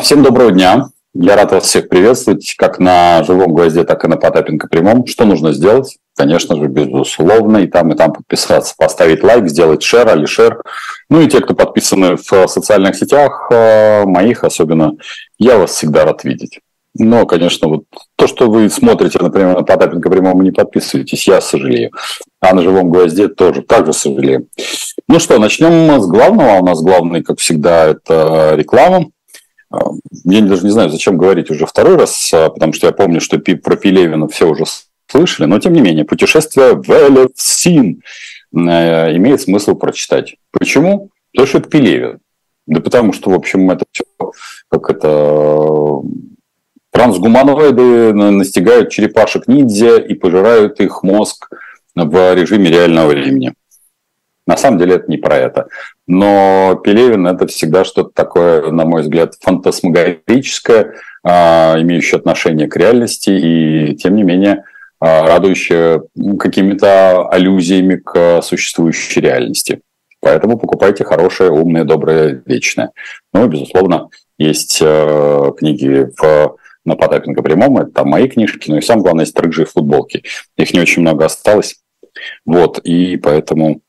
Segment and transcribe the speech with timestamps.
[0.00, 0.88] Всем доброго дня.
[1.14, 5.06] Я рад вас всех приветствовать, как на живом гвозде, так и на Потапенко прямом.
[5.06, 5.98] Что нужно сделать?
[6.16, 10.62] Конечно же, безусловно, и там, и там подписаться, поставить лайк, сделать шер, али шер.
[11.10, 14.92] Ну и те, кто подписаны в социальных сетях, э, моих особенно,
[15.38, 16.60] я вас всегда рад видеть.
[16.96, 17.84] Но, конечно, вот
[18.16, 21.90] то, что вы смотрите, например, на Потапенко и не подписываетесь, я сожалею.
[22.40, 24.48] А на живом гвозде тоже также сожалею.
[25.08, 26.60] Ну что, начнем с главного.
[26.60, 29.06] У нас главный, как всегда, это реклама.
[30.24, 33.38] Я даже не знаю, зачем говорить уже второй раз, а, потому что я помню, что
[33.38, 34.64] про Пелевина все уже
[35.06, 38.02] слышали, но тем не менее, путешествие в Элевсин
[38.52, 40.36] э, имеет смысл прочитать.
[40.50, 41.10] Почему?
[41.32, 42.18] Потому что это Пелевин.
[42.66, 44.04] Да потому что, в общем, это все
[44.68, 46.00] как это
[46.90, 51.50] трансгуманоиды настигают черепашек ниндзя и пожирают их мозг
[51.94, 53.54] в режиме реального времени.
[54.46, 55.68] На самом деле это не про это.
[56.06, 63.30] Но Пелевин– это всегда что-то такое, на мой взгляд, фантасмагорическое, а, имеющее отношение к реальности
[63.30, 64.64] и, тем не менее,
[65.00, 66.02] а, радующее
[66.38, 69.80] какими-то аллюзиями к существующей реальности.
[70.20, 72.90] Поэтому покупайте хорошее, умное, доброе, вечное.
[73.32, 74.08] Ну, безусловно,
[74.38, 79.24] есть э, книги в на Потапенко прямом, это там мои книжки, но и самое главное,
[79.24, 80.22] есть рыжие футболки.
[80.56, 81.76] Их не очень много осталось.
[82.44, 83.80] Вот, и поэтому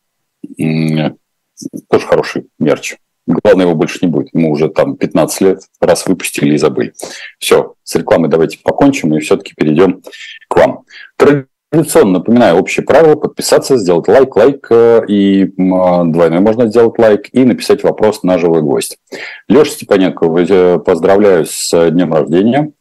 [1.89, 2.95] тоже хороший мерч.
[3.27, 4.29] Главное, его больше не будет.
[4.33, 6.93] Мы уже там 15 лет раз выпустили и забыли.
[7.39, 10.03] Все, с рекламой давайте покончим и все-таки перейдем
[10.47, 10.83] к вам.
[11.17, 17.43] Традиционно напоминаю общее правило, подписаться, сделать лайк, лайк, э, и двойной можно сделать лайк, и
[17.43, 18.99] написать вопрос на живой гость.
[19.47, 22.71] Леша Степаненко, э, поздравляю с днем рождения.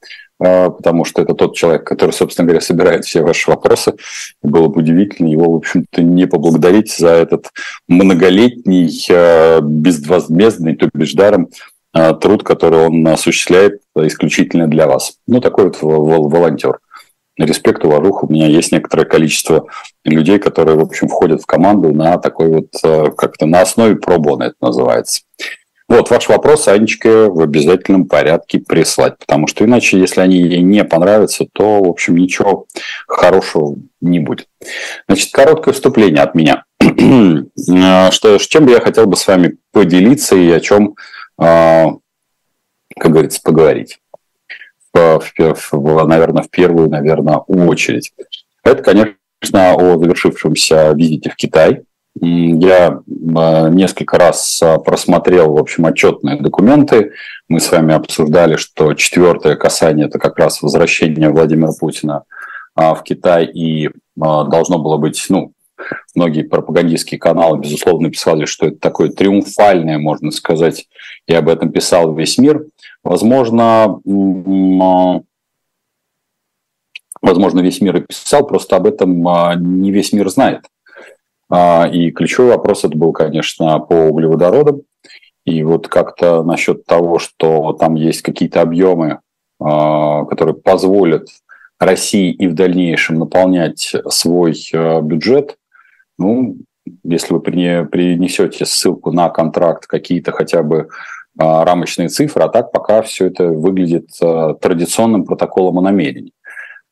[0.41, 3.95] А, потому что это тот человек, который, собственно говоря, собирает все ваши вопросы.
[4.43, 7.51] Было бы удивительно его, в общем-то, не поблагодарить за этот
[7.89, 11.49] многолетний, а, безвозмездный, то бишь даром,
[11.93, 15.19] а, труд, который он осуществляет исключительно для вас.
[15.27, 16.81] Ну, такой вот волонтер.
[17.37, 18.27] Респект, уважуха.
[18.27, 19.67] У меня есть некоторое количество
[20.05, 22.69] людей, которые, в общем, входят в команду на такой вот,
[23.17, 25.23] как-то на основе пробона это называется.
[25.86, 30.83] Вот, ваш вопрос Анечке в обязательном порядке прислать, потому что иначе, если они ей не
[30.83, 32.67] понравятся, то, в общем, ничего
[33.06, 34.48] хорошего не будет.
[35.06, 36.64] Значит, короткое вступление от меня.
[36.80, 40.95] что, чем бы я хотел бы с вами поделиться и о чем,
[41.36, 41.90] а,
[42.98, 44.01] как говорится, поговорить.
[44.95, 48.12] В, в, в, наверное, в первую, наверное, очередь.
[48.62, 49.16] Это, конечно,
[49.52, 51.83] о завершившемся визите в Китай–
[52.20, 53.01] я
[53.36, 57.13] а, несколько раз а, просмотрел, в общем, отчетные документы.
[57.48, 62.25] Мы с вами обсуждали, что четвертое касание– это как раз возвращение Владимира Путина
[62.75, 65.52] а, в Китай, и должно было быть, ну,
[66.14, 70.86] многие пропагандистские каналы, безусловно, писали, что это такое триумфальное, можно сказать,
[71.27, 72.64] я об этом писал весь мир.
[73.02, 73.98] Возможно,
[77.20, 79.20] возможно, весь мир и писал, просто об этом
[79.81, 80.64] не весь мир знает.
[81.51, 84.83] А, и ключевой вопрос это был, конечно, по углеводородам.
[85.45, 89.21] И вот как-то насчет того, что там есть какие-то объемы,
[89.61, 91.29] а, которые позволят
[91.79, 95.59] России и в дальнейшем наполнять свой а, бюджет,
[96.19, 96.57] ну,
[97.03, 100.89] если вы принесете ссылку на контракт, какие-то хотя бы
[101.37, 104.11] рамочные цифры, а так пока все это выглядит
[104.61, 106.31] традиционным протоколом о намерении.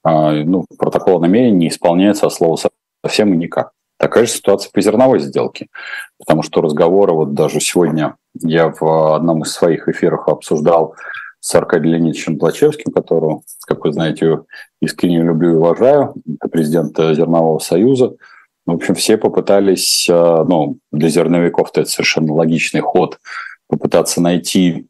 [0.02, 2.58] Ну, протокол о намерении не исполняется от слова
[3.04, 3.70] совсем и никак.
[4.02, 5.68] Такая же ситуация по зерновой сделке,
[6.18, 10.96] потому что разговоры, вот даже сегодня я в одном из своих эфиров обсуждал
[11.38, 14.40] с Аркадием Леонидовичем Плачевским, которого, как вы знаете,
[14.80, 18.16] искренне люблю и уважаю, это президент Зернового союза.
[18.66, 23.20] В общем, все попытались, э, ну, для зерновиков это совершенно логичный ход,
[23.68, 24.88] попытаться найти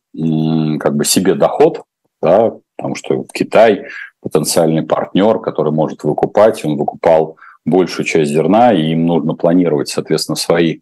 [0.80, 1.82] как бы себе доход,
[2.22, 3.88] да, потому что Китай
[4.22, 10.36] потенциальный партнер, который может выкупать, он выкупал большую часть зерна, и им нужно планировать, соответственно,
[10.36, 10.80] свои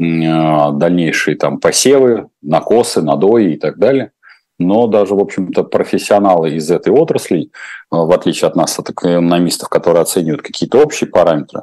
[0.00, 4.12] а, дальнейшие там посевы, накосы, надои и так далее.
[4.58, 7.50] Но даже, в общем-то, профессионалы из этой отрасли,
[7.90, 11.62] а, в отличие от нас, от экономистов, которые оценивают какие-то общие параметры,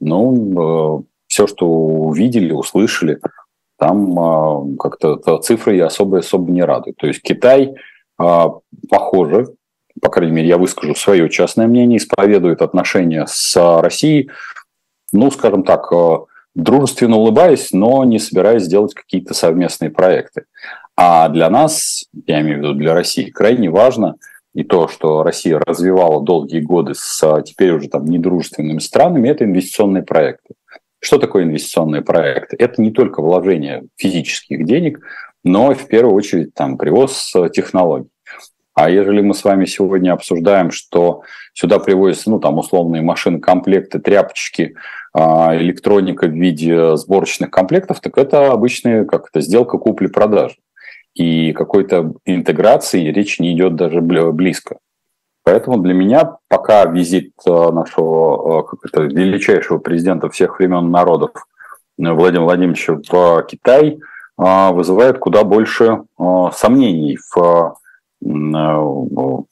[0.00, 3.20] ну, э, все, что увидели, услышали,
[3.78, 6.98] там как-то цифры особо-особо не радуют.
[6.98, 7.74] То есть Китай,
[8.16, 9.54] похоже,
[10.02, 14.30] по крайней мере, я выскажу свое частное мнение, исповедует отношения с Россией,
[15.12, 16.16] ну, скажем так, э,
[16.56, 20.46] дружественно улыбаясь, но не собираясь делать какие-то совместные проекты.
[20.96, 24.16] А для нас, я имею в виду для России, крайне важно
[24.54, 30.02] и то, что Россия развивала долгие годы с теперь уже там недружественными странами, это инвестиционные
[30.02, 30.54] проекты.
[30.98, 32.56] Что такое инвестиционные проекты?
[32.58, 34.98] Это не только вложение физических денег,
[35.44, 38.10] но в первую очередь там привоз технологий.
[38.74, 41.22] А ежели мы с вами сегодня обсуждаем, что
[41.52, 44.76] сюда привозятся, ну, там, условные машины, комплекты, тряпочки,
[45.12, 50.56] а, электроника в виде сборочных комплектов, так это обычная как это, сделка купли-продажи.
[51.14, 54.78] И какой-то интеграции речь не идет даже близко.
[55.44, 61.32] Поэтому для меня пока визит а, нашего а, как это, величайшего президента всех времен народов
[61.98, 64.00] Владимира Владимировича в Китай
[64.38, 66.04] вызывает куда больше
[66.52, 67.76] сомнений в
[68.22, 69.46] в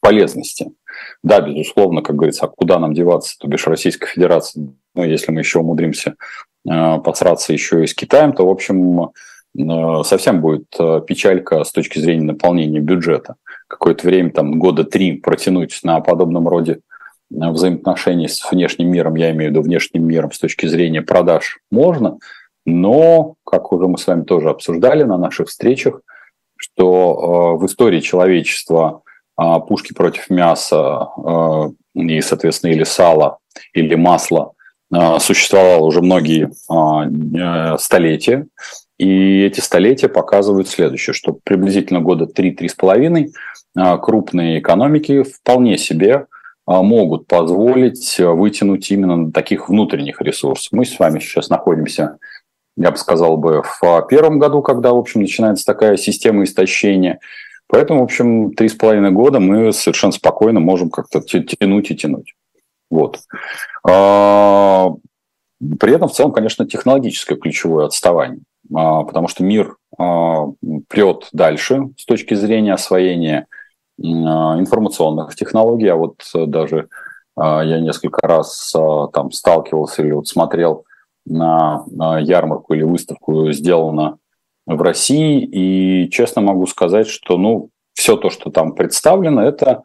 [0.00, 0.72] полезности.
[1.22, 5.40] Да, безусловно, как говорится, а куда нам деваться, то бишь Российской Федерации, ну, если мы
[5.40, 6.14] еще умудримся
[6.68, 9.10] э, посраться еще и с Китаем, то, в общем,
[9.58, 13.36] э, совсем будет э, печалька с точки зрения наполнения бюджета.
[13.68, 16.80] Какое-то время, там, года три протянуть на подобном роде
[17.30, 22.18] взаимоотношений с внешним миром, я имею в виду внешним миром с точки зрения продаж, можно,
[22.66, 26.02] но, как уже мы с вами тоже обсуждали на наших встречах,
[26.62, 29.02] что в истории человечества
[29.36, 33.38] а, пушки против мяса а, и, соответственно, или сала,
[33.72, 34.52] или масла
[34.92, 38.46] а, существовало уже многие э, столетия.
[38.98, 46.26] И эти столетия показывают следующее, что приблизительно года 3-3,5 крупные экономики вполне себе
[46.66, 50.68] могут позволить вытянуть именно таких внутренних ресурсов.
[50.70, 52.18] Мы с вами сейчас находимся
[52.76, 57.20] я бы сказал бы, в первом году, когда, в общем, начинается такая система истощения.
[57.68, 62.34] Поэтому, в общем, три с половиной года мы совершенно спокойно можем как-то тянуть и тянуть.
[62.90, 63.20] Вот.
[63.88, 64.90] А,
[65.80, 68.42] при этом в целом, конечно, технологическое ключевое отставание,
[68.74, 70.48] а, потому что мир а,
[70.88, 73.46] прет дальше с точки зрения освоения
[73.98, 75.88] информационных технологий.
[75.88, 76.88] А вот даже
[77.36, 78.74] я несколько раз
[79.12, 80.86] там сталкивался или вот смотрел
[81.26, 84.18] на ярмарку или выставку сделано
[84.66, 85.42] в России.
[85.44, 89.82] И честно могу сказать, что ну, все то, что там представлено, это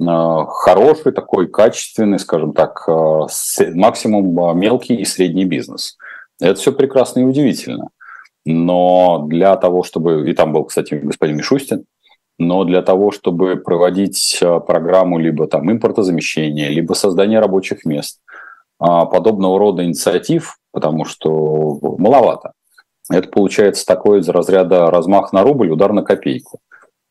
[0.00, 3.26] а, хороший такой качественный, скажем так, а,
[3.74, 5.96] максимум а, мелкий и средний бизнес.
[6.40, 7.88] Это все прекрасно и удивительно.
[8.44, 10.28] Но для того, чтобы...
[10.28, 11.84] И там был, кстати, господин Мишустин.
[12.36, 18.18] Но для того, чтобы проводить программу либо там импортозамещения, либо создания рабочих мест,
[19.06, 22.52] подобного рода инициатив потому что маловато.
[23.10, 26.58] Это получается такой из разряда размах на рубль, удар на копейку.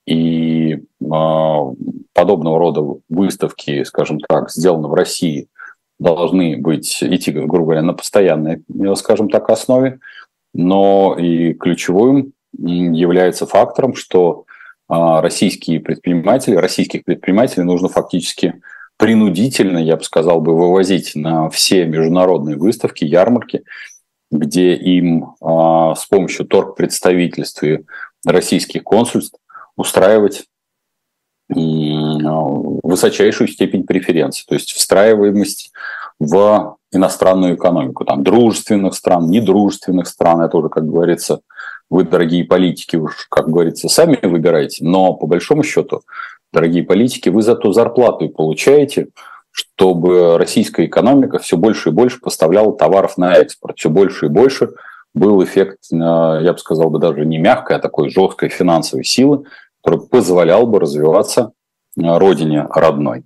[0.06, 5.48] И э, подобного рода выставки, скажем так, сделаны в России,
[5.98, 8.64] должны быть идти, грубо говоря, на постоянной,
[8.96, 10.00] скажем так, основе.
[10.54, 14.44] Но и ключевым является фактором, что
[14.90, 18.62] э, российские предприниматели, российских предпринимателей нужно фактически
[19.04, 23.66] принудительно, я бы сказал, бы вывозить на все международные выставки, ярмарки,
[24.32, 27.84] где им а, с помощью торг-представительств и
[28.26, 29.38] российских консульств
[29.76, 30.46] устраивать
[31.50, 35.74] высочайшую степень преференции, то есть встраиваемость
[36.18, 41.42] в иностранную экономику, там, дружественных стран, недружественных стран, это уже, как говорится,
[41.90, 46.04] вы, дорогие политики, уж, как говорится, сами выбираете, но по большому счету
[46.54, 49.10] дорогие политики, вы за ту зарплату и получаете,
[49.52, 54.70] чтобы российская экономика все больше и больше поставляла товаров на экспорт, все больше и больше
[55.14, 59.46] был эффект, э, я бы сказал бы даже не мягкой, а такой жесткой финансовой силы,
[59.84, 61.52] который позволял бы развиваться
[61.98, 63.26] э, родине родной.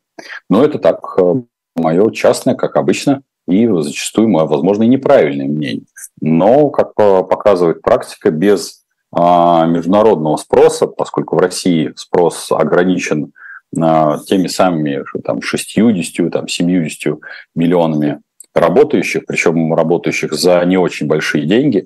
[0.49, 1.35] Но это так э,
[1.75, 5.85] мое частное, как обычно, и зачастую мое, возможно, и неправильное мнение.
[6.19, 13.31] Но, как показывает практика, без международного спроса, поскольку в России спрос ограничен
[13.79, 17.19] а, теми самыми там, 60, там, 70
[17.55, 18.21] миллионами
[18.53, 21.85] работающих, причем работающих за не очень большие деньги,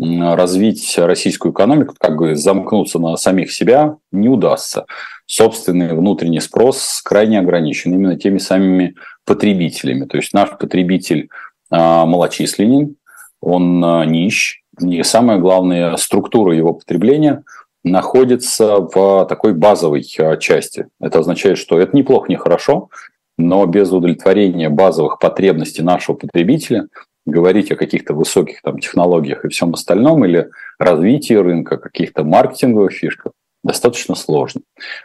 [0.00, 4.86] развить российскую экономику, как бы замкнуться на самих себя не удастся.
[5.26, 8.94] Собственный внутренний спрос крайне ограничен именно теми самыми
[9.24, 10.06] потребителями.
[10.06, 11.28] То есть наш потребитель
[11.70, 12.96] а, малочисленен,
[13.40, 17.44] он нищ, и самое главное, структура его потребления
[17.84, 20.88] находится в такой базовой а, части.
[21.00, 22.90] Это означает, что это неплохо, не хорошо,
[23.36, 26.88] но без удовлетворения базовых потребностей нашего потребителя
[27.24, 33.32] говорить о каких-то высоких там, технологиях и всем остальном или развитии рынка, каких-то маркетинговых фишках
[33.62, 34.62] достаточно сложно.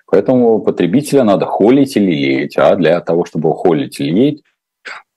[0.08, 4.42] Поэтому потребителя надо холить или леять, а для того, чтобы холить или леять,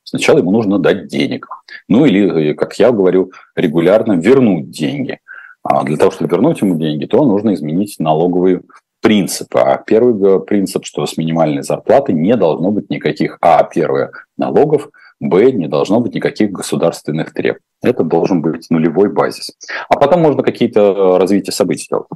[0.08, 1.48] Сначала ему нужно дать денег.
[1.88, 5.18] Ну или, как я говорю, регулярно вернуть деньги.
[5.64, 8.62] А для того, чтобы вернуть ему деньги, то нужно изменить налоговые
[9.02, 9.58] принципы.
[9.58, 15.50] А первый принцип, что с минимальной зарплаты не должно быть никаких, а, первое, налогов, б,
[15.50, 17.64] не должно быть никаких государственных требований.
[17.82, 19.56] Это должен быть нулевой базис.
[19.88, 22.06] А потом можно какие-то э, развития событий делать.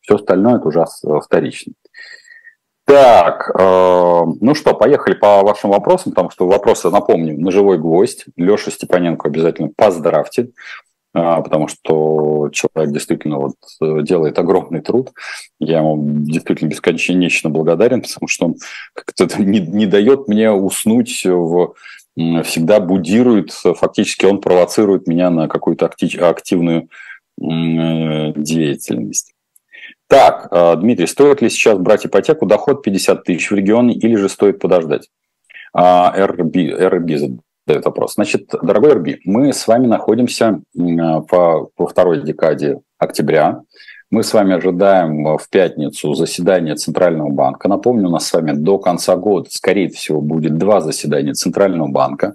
[0.00, 0.84] Все остальное это уже
[1.22, 1.72] вторично.
[2.88, 8.24] Так, э, ну что, поехали по вашим вопросам, потому что вопросы, напомню, на живой гвоздь.
[8.36, 10.52] Леша Степаненко обязательно поздравьте,
[11.14, 15.10] э, потому что человек действительно вот э, делает огромный труд.
[15.60, 18.56] Я ему действительно бесконечно благодарен, потому что он
[18.94, 21.74] как-то не, не дает мне уснуть в
[22.16, 26.88] всегда будирует, фактически он провоцирует меня на какую-то активную
[27.36, 29.34] деятельность.
[30.08, 34.28] Так, э, Дмитрий, стоит ли сейчас брать ипотеку, доход 50 тысяч в регионе или же
[34.28, 35.08] стоит подождать?
[35.76, 37.10] РБ, РБ
[37.68, 38.14] задает вопрос.
[38.14, 43.60] Значит, дорогой РБ, мы с вами находимся по, во второй декаде октября.
[44.10, 47.68] Мы с вами ожидаем в пятницу заседание Центрального банка.
[47.68, 52.34] Напомню, у нас с вами до конца года, скорее всего, будет два заседания Центрального банка.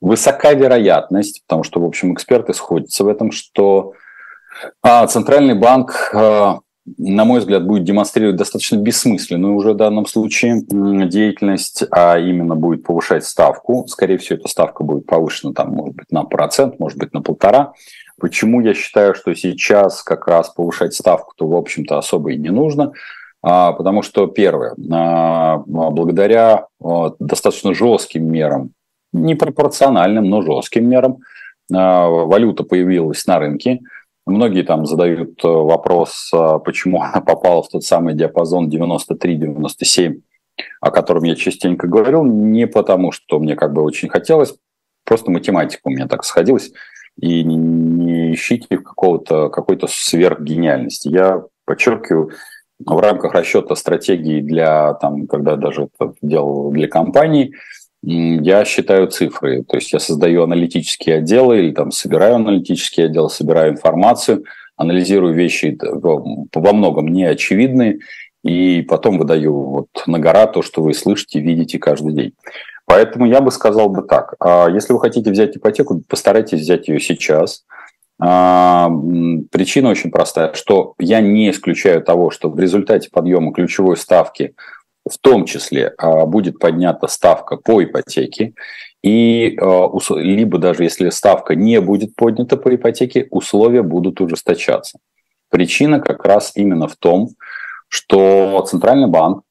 [0.00, 3.94] Высока вероятность, потому что, в общем, эксперты сходятся в этом, что
[4.82, 6.60] а, Центральный банк а,
[6.98, 12.84] на мой взгляд, будет демонстрировать достаточно бессмысленную уже в данном случае деятельность, а именно будет
[12.84, 13.86] повышать ставку.
[13.88, 17.72] Скорее всего, эта ставка будет повышена, там, может быть, на процент, может быть, на полтора.
[18.20, 22.92] Почему я считаю, что сейчас как раз повышать ставку-то, в общем-то, особо и не нужно?
[23.42, 26.66] А, потому что, первое, а, благодаря
[27.18, 28.70] достаточно жестким мерам,
[29.12, 31.18] непропорциональным, но жестким мерам,
[31.72, 33.80] а, валюта появилась на рынке–
[34.26, 40.20] Многие там задают э, вопрос, а почему она попала в тот самый диапазон 93-97,
[40.80, 44.54] о котором я частенько говорил, не потому, что мне как бы очень хотелось,
[45.04, 46.72] просто математика у меня так сходилась,
[47.18, 51.08] и не ищите какого-то, какой-то сверхгениальности.
[51.08, 52.32] Я подчеркиваю,
[52.78, 57.54] в рамках расчета стратегии для, там, когда даже это делал для компаний,
[58.08, 59.64] я считаю цифры.
[59.64, 64.44] То есть я создаю аналитические отделы или там собираю аналитические отделы, собираю информацию,
[64.76, 67.98] анализирую вещи во многом неочевидные,
[68.44, 72.32] и потом выдаю вот на гора то, что вы слышите, видите каждый день.
[72.84, 74.34] Поэтому я бы сказал бы так.
[74.38, 77.64] А если вы хотите взять ипотеку, постарайтесь взять ее сейчас.
[78.20, 78.88] А,
[79.50, 84.54] причина очень простая, что я не исключаю того, что в результате подъема ключевой ставки–
[85.08, 88.54] в том числе а, будет поднята ставка по ипотеке,
[89.02, 94.98] и а, либо даже если ставка не будет поднята по ипотеке, условия будут ужесточаться.
[95.48, 97.30] Причина как раз именно в том,
[97.88, 99.44] что Центральный банк,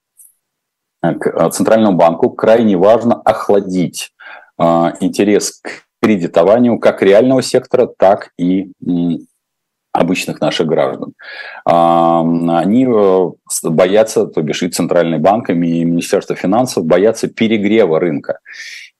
[1.01, 4.11] э, э, Центральному банку крайне важно охладить
[4.57, 8.71] а, интерес к кредитованию как реального сектора, так и
[9.95, 11.13] обычных наших граждан.
[11.65, 13.29] Они э,
[13.63, 18.39] боятся, то бишь и Центральный банк, и Министерство финансов боятся перегрева рынка.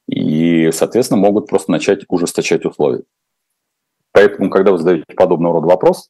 [0.08, 3.04] И, соответственно, могут просто начать ужесточать условия.
[4.12, 6.10] Поэтому, когда вы задаете подобного рода вопрос,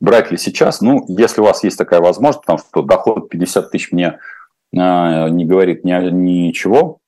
[0.00, 3.92] брать ли сейчас, ну, если у вас есть такая возможность, потому что доход 50 тысяч
[3.92, 4.18] мне
[4.74, 7.01] а, не говорит ни, ничего, а,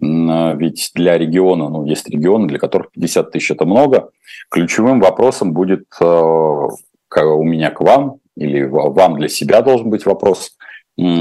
[0.00, 4.10] ведь для региона, ну, есть регионы, для которых 50 тысяч– это много.
[4.50, 10.56] Ключевым вопросом будет э, у меня к вам, или вам для себя должен быть вопрос,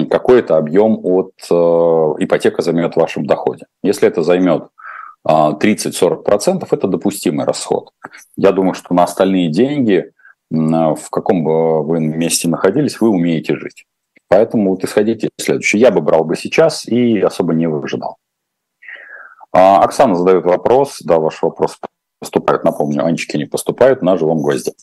[0.10, 3.65] какой это объем от э, ипотека займет в вашем доходе.
[3.84, 4.67] Если это займет
[5.27, 7.89] 30-40%, а, это допустимый расход.
[8.36, 10.12] Я думаю, что на остальные деньги,
[10.50, 13.86] в каком бы вы месте находились, вы умеете жить.
[14.29, 15.81] Поэтому вот исходите следующее.
[15.81, 18.17] Я бы брал бы сейчас и особо не выжидал.
[19.54, 21.77] А, Оксана задает вопрос, да, ваш вопрос
[22.20, 24.74] поступает, напомню, Анечки не поступают на живом гвозде.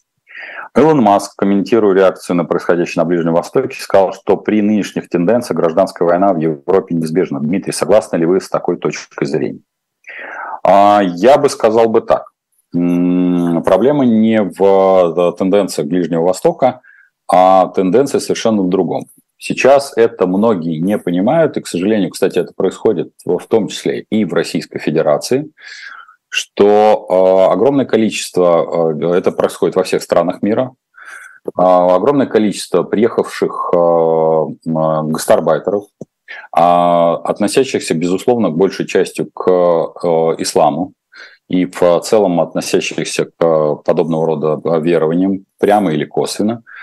[0.77, 6.07] Илон Маск, комментируя реакцию на происходящее на Ближнем Востоке, сказал, что при нынешних тенденциях гражданская
[6.07, 7.41] война в Европе неизбежна.
[7.41, 9.61] Дмитрий, согласны ли вы с такой точкой зрения?
[10.65, 12.27] А, я бы сказал бы так.
[12.73, 16.81] Проблема не в тенденциях Ближнего Востока,
[17.31, 19.07] а тенденция совершенно в другом.
[19.37, 24.25] Сейчас это многие не понимают, и, к сожалению, кстати, это происходит в том числе и
[24.25, 25.51] в Российской Федерации,
[26.29, 30.73] что э, огромное количество, э, это происходит во всех странах мира,
[31.47, 33.73] э, огромное количество приехавших
[34.65, 35.85] гастарбайтеров,
[36.51, 39.49] относящихся, безусловно, большей частью к
[40.39, 40.95] исламу,
[41.49, 46.74] и в целом относящихся к подобного рода верованиям, прямо или косвенно– а,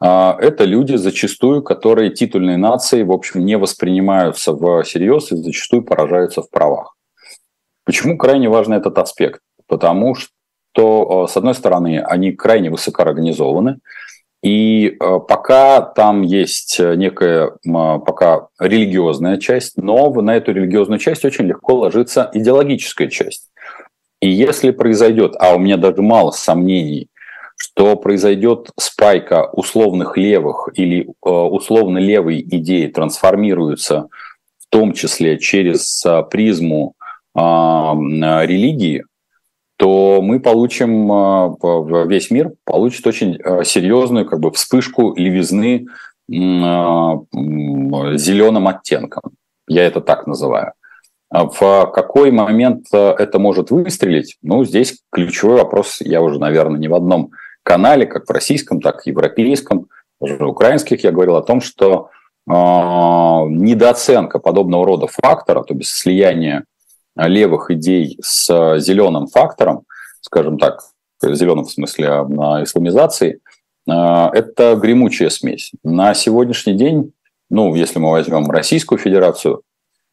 [0.00, 6.50] это люди зачастую, которые титульные нации, в общем, не воспринимаются всерьез и зачастую поражаются в
[6.50, 6.94] правах.
[7.84, 9.40] Почему крайне важен этот аспект?
[9.66, 13.78] Потому что, а, с одной стороны, они крайне высокоорганизованы,
[14.40, 21.74] И пока там есть некая пока религиозная часть, но на эту религиозную часть очень легко
[21.74, 23.50] ложится идеологическая часть.
[24.20, 27.08] И если произойдет, а у меня даже мало сомнений,
[27.58, 34.08] что произойдет спайка условных левых или условно левой идеи трансформируются
[34.58, 36.94] в том числе через призму
[37.34, 39.04] религии,
[39.78, 41.54] то мы получим, а,
[42.06, 45.86] весь мир получит очень а, серьезную как бы, вспышку левизны
[46.28, 47.18] а,
[48.16, 49.22] зеленым оттенком.
[49.68, 50.72] Я это так называю.
[51.30, 54.38] В какой момент это может выстрелить?
[54.42, 57.32] Ну, здесь ключевой вопрос, я уже, наверное, не в одном
[57.68, 59.88] канале, как в российском, так и европейском,
[60.20, 62.08] даже украинских, я говорил о том, что
[62.48, 66.64] э, недооценка подобного рода фактора, то есть слияние
[67.14, 69.82] левых идей с зеленым фактором,
[70.22, 70.80] скажем так,
[71.22, 72.06] зеленым в смысле
[72.62, 73.40] исламизации,
[73.88, 75.72] а, это гремучая смесь.
[75.82, 77.12] На сегодняшний день,
[77.50, 79.62] ну, если мы возьмем Российскую Федерацию,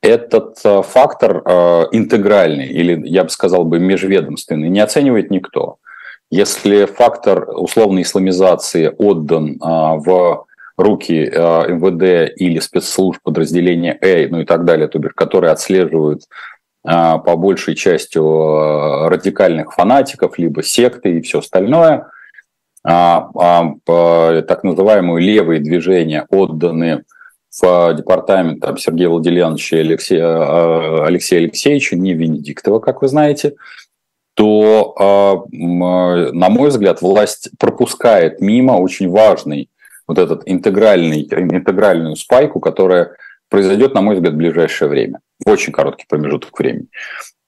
[0.02, 5.78] этот а, фактор а, интегральный, или я бы сказал бы межведомственный, не оценивает никто.
[6.32, 14.66] Если фактор условной исламизации отдан в руки МВД или спецслужб подразделения Э, ну и так
[14.66, 16.24] далее, то бишь, которые отслеживают
[16.88, 22.08] а, по большей части радикальных фанатиков, либо секты и все остальное.
[22.84, 27.04] А, а, так называемые левые движения отданы
[27.60, 33.56] в департамент там, Сергея Владимировича и Алексея, Алексея Алексеевича, не Венедиктова, как вы знаете,
[34.36, 39.70] то, на мой взгляд, власть пропускает мимо очень важный
[40.08, 43.16] вот этот интегральный, интегральную спайку, которая
[43.50, 46.88] произойдет, на мой взгляд, в ближайшее время, в очень короткий промежуток времени.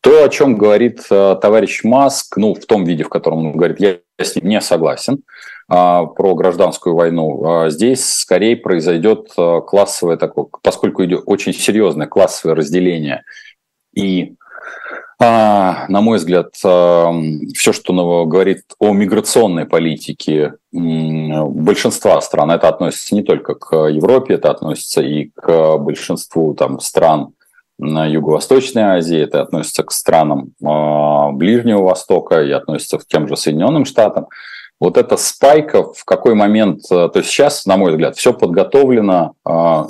[0.02, 3.80] То, о чем говорит э, товарищ Маск, ну, в том виде, в котором он говорит,
[3.80, 5.24] я с ним не согласен,
[5.68, 7.44] а, про гражданскую войну.
[7.44, 9.34] А, здесь скорее произойдет
[9.68, 13.24] классовое такое, поскольку идет очень серьезное классовое разделение
[13.94, 14.36] и
[15.20, 23.24] а, на мой взгляд, все, что говорит о миграционной политике большинства стран, это относится не
[23.24, 27.34] только к Европе, это относится и к большинству там, стран
[27.80, 34.28] Юго-Восточной Азии, это относится к странам Ближнего Востока и относится к тем же Соединенным Штатам.
[34.80, 39.34] Вот эта спайка в какой момент, то есть сейчас, на мой взгляд, все подготовлено,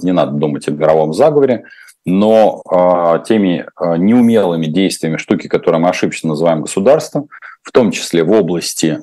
[0.02, 1.66] не надо думать о мировом заговоре,
[2.08, 3.68] но э, теми э,
[3.98, 7.28] неумелыми действиями штуки, которые мы ошибочно называем государством,
[7.62, 9.02] в том числе в области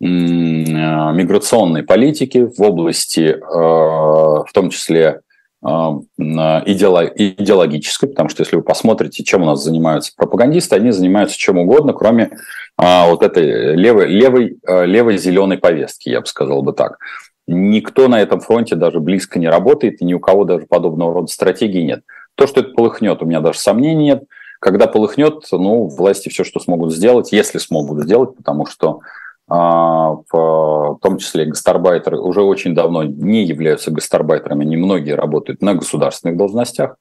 [0.00, 5.22] э, миграционной политики, в области, э, в том числе
[5.60, 11.92] идеологической, потому что если вы посмотрите, чем у нас занимаются пропагандисты, они занимаются чем угодно,
[11.92, 12.30] кроме
[12.80, 16.98] э, вот этой левой, левой, левой зеленой повестки, я бы сказал бы так.
[17.48, 21.26] Никто на этом фронте даже близко не работает, и ни у кого даже подобного рода
[21.26, 22.02] стратегии нет.
[22.38, 24.24] То, что это полыхнет, у меня даже сомнений нет.
[24.60, 29.00] Когда полыхнет, ну, власти все, что смогут сделать, если смогут сделать, потому что
[29.48, 36.36] а, в том числе гастарбайтеры уже очень давно не являются гастарбайтерами, немногие работают на государственных
[36.36, 36.96] должностях,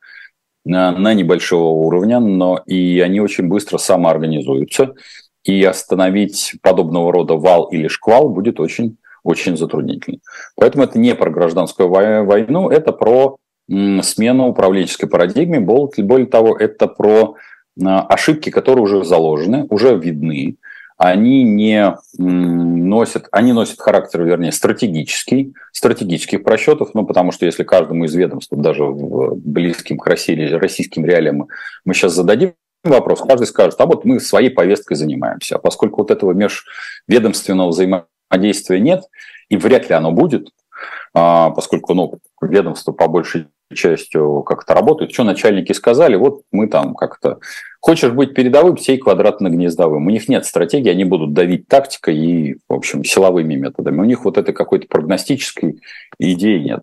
[0.65, 4.95] на, на небольшого уровня, но и они очень быстро самоорганизуются,
[5.43, 10.17] и остановить подобного рода вал или шквал будет очень, очень затруднительно.
[10.56, 13.38] Поэтому это не про гражданскую войну, это про
[13.69, 15.60] смену управленческой парадигмы.
[15.60, 17.36] Более того, это про
[17.84, 20.58] а, ошибки, которые уже заложены, уже видны.
[20.97, 28.06] Они не носят, они носят характер, вернее, стратегический, стратегических просчетов, ну, потому что если каждому
[28.06, 31.49] из ведомств, даже близким к России, российским реалиям,
[31.86, 32.53] мы сейчас зададим
[32.84, 35.58] вопрос, каждый скажет, а вот мы своей повесткой занимаемся.
[35.58, 39.03] А поскольку вот этого межведомственного взаимодействия нет,
[39.49, 40.49] и вряд ли оно будет,
[41.13, 45.13] а, поскольку ну, ведомство по большей частью как-то работают.
[45.13, 47.39] Что начальники сказали, вот мы там как-то...
[47.80, 50.08] Хочешь быть передовым, сей квадратно-гнездовым.
[50.08, 54.01] У них нет стратегии, они будут давить тактикой и, в общем, силовыми методами.
[54.01, 55.80] У них вот этой какой-то прогностической
[56.19, 56.82] идеи нет.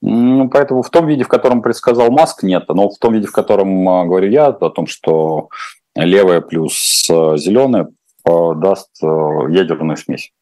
[0.00, 2.64] Ну, поэтому в том виде, в котором предсказал Маск, нет.
[2.68, 5.50] Но в том виде, в котором а, говорю я, о том, что
[5.94, 7.88] левая плюс а, зеленая
[8.24, 10.32] даст ядерную смесь.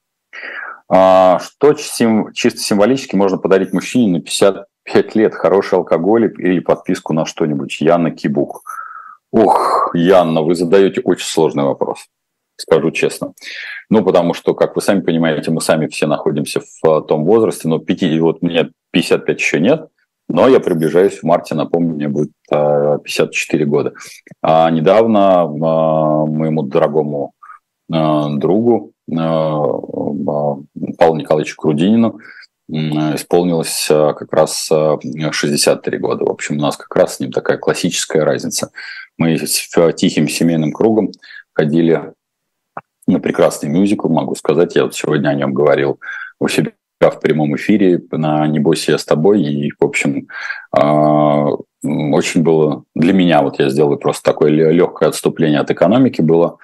[0.90, 5.34] А, что чисто символически можно подарить мужчине на 55 лет?
[5.34, 7.80] Хороший алкоголь или подписку на что-нибудь?
[7.80, 8.62] Яна Кибук.
[9.30, 12.06] Ух, Янна, вы задаете очень сложный вопрос,
[12.56, 13.34] скажу честно.
[13.90, 17.78] Ну, потому что, как вы сами понимаете, мы сами все находимся в том возрасте, но
[17.78, 19.88] 50, вот мне 55 еще нет,
[20.30, 23.92] но я приближаюсь в марте, напомню, мне будет 54 а, года.
[24.42, 25.46] А недавно а,
[26.26, 27.32] моему дорогому
[27.88, 30.66] другу Павлу
[31.16, 32.20] Николаевичу Крудинину
[32.68, 34.70] исполнилось как раз
[35.30, 36.24] 63 года.
[36.24, 38.70] В общем, у нас как раз с ним такая классическая разница.
[39.16, 41.10] Мы с тихим семейным кругом
[41.54, 42.12] ходили
[43.06, 44.76] на прекрасный мюзикл, могу сказать.
[44.76, 45.98] Я вот сегодня о нем говорил
[46.38, 49.42] у себя в прямом эфире на «Не я с тобой».
[49.42, 50.28] И, в общем,
[51.82, 56.58] очень было для меня, вот я сделаю просто такое легкое отступление от экономики, было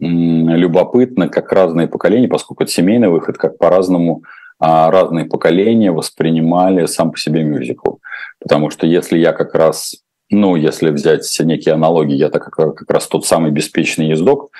[0.00, 4.22] любопытно, как разные поколения, поскольку это семейный выход, как по-разному
[4.60, 7.96] а разные поколения воспринимали сам по себе мюзикл.
[8.40, 9.96] Потому что если я как раз,
[10.30, 14.50] ну, если взять некие аналогии, я так как, как раз тот самый беспечный ездок,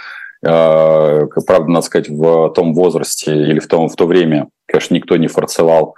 [0.44, 5.16] э, правда, надо сказать, в том возрасте или в, том, в то время, конечно, никто
[5.16, 5.96] не форцевал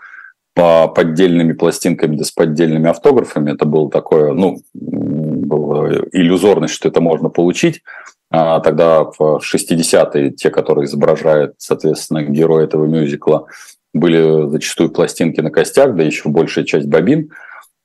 [0.54, 3.52] по поддельными пластинками да с поддельными автографами.
[3.52, 7.82] Это было такое, ну, было иллюзорность, что это можно получить.
[8.30, 13.46] А тогда в 60-е те, которые изображают, соответственно, героя этого мюзикла,
[13.92, 17.30] были зачастую пластинки на костях, да еще большая часть бобин.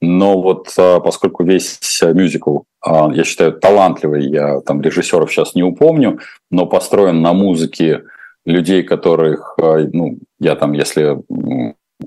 [0.01, 5.63] Но вот а, поскольку весь мюзикл, а, я считаю, талантливый, я там режиссеров сейчас не
[5.63, 6.19] упомню,
[6.51, 8.03] но построен на музыке
[8.45, 11.17] людей, которых, ну, я там, если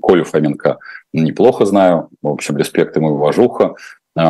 [0.01, 0.77] Колю Фоменко
[1.13, 2.09] неплохо знаю.
[2.21, 3.75] В общем, респект ему и уважуха.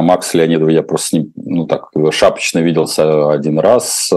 [0.01, 4.11] Макс Леонидов я просто с ним, ну так, шапочно виделся один раз.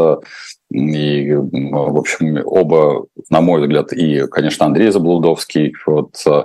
[0.70, 6.44] И, в общем, оба, на мой взгляд, и, конечно, Андрей Заблудовский, вот, э,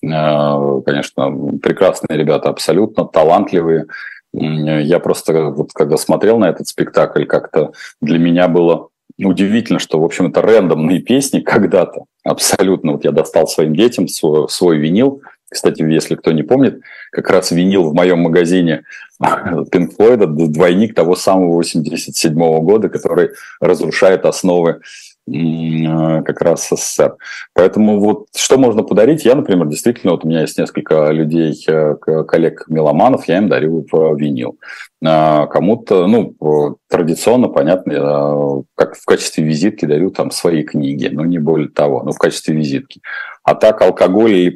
[0.00, 3.86] конечно, прекрасные ребята, абсолютно талантливые.
[4.32, 10.04] Я просто, вот, когда смотрел на этот спектакль, как-то для меня было удивительно, что, в
[10.04, 12.92] общем, это рандомные песни когда-то, абсолютно.
[12.92, 15.22] Вот я достал своим детям свой, свой винил.
[15.56, 18.82] Кстати, если кто не помнит, как раз винил в моем магазине
[19.22, 24.82] Pink Floyd, двойник того самого 87 -го года, который разрушает основы
[25.28, 27.16] Э, как раз СССР.
[27.52, 29.24] Поэтому вот что можно подарить?
[29.24, 34.56] Я, например, действительно, вот у меня есть несколько людей, э, коллег-меломанов, я им дарю винил.
[35.04, 41.38] А кому-то, ну, традиционно, понятно, как в качестве визитки дарю там свои книги, но не
[41.38, 43.00] более того, но в качестве визитки.
[43.42, 44.50] А так алкоголь или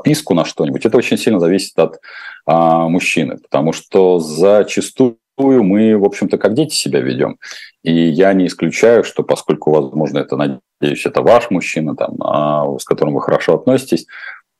[0.00, 2.00] подписку на что-нибудь, это очень сильно зависит от
[2.46, 7.36] а, мужчины, потому что зачастую мы, в общем-то, как дети себя ведем.
[7.82, 12.84] И я не исключаю, что поскольку, возможно, это, надеюсь, это ваш мужчина, там, а, с
[12.84, 14.06] которым вы хорошо относитесь,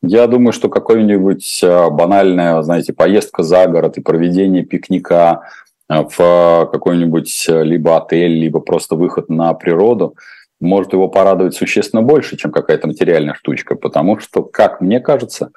[0.02, 5.42] я думаю, что какой-нибудь а, банальная, знаете, поездка за город и проведение пикника
[5.88, 10.14] а, в какой-нибудь либо отель, либо просто выход на природу
[10.60, 15.50] может его порадовать существенно больше, чем какая-то материальная штучка, потому что, как мне кажется,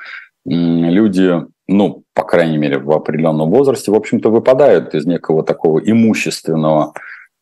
[0.46, 6.94] люди, ну, по крайней мере, в определенном возрасте, в общем-то, выпадают из некого такого имущественного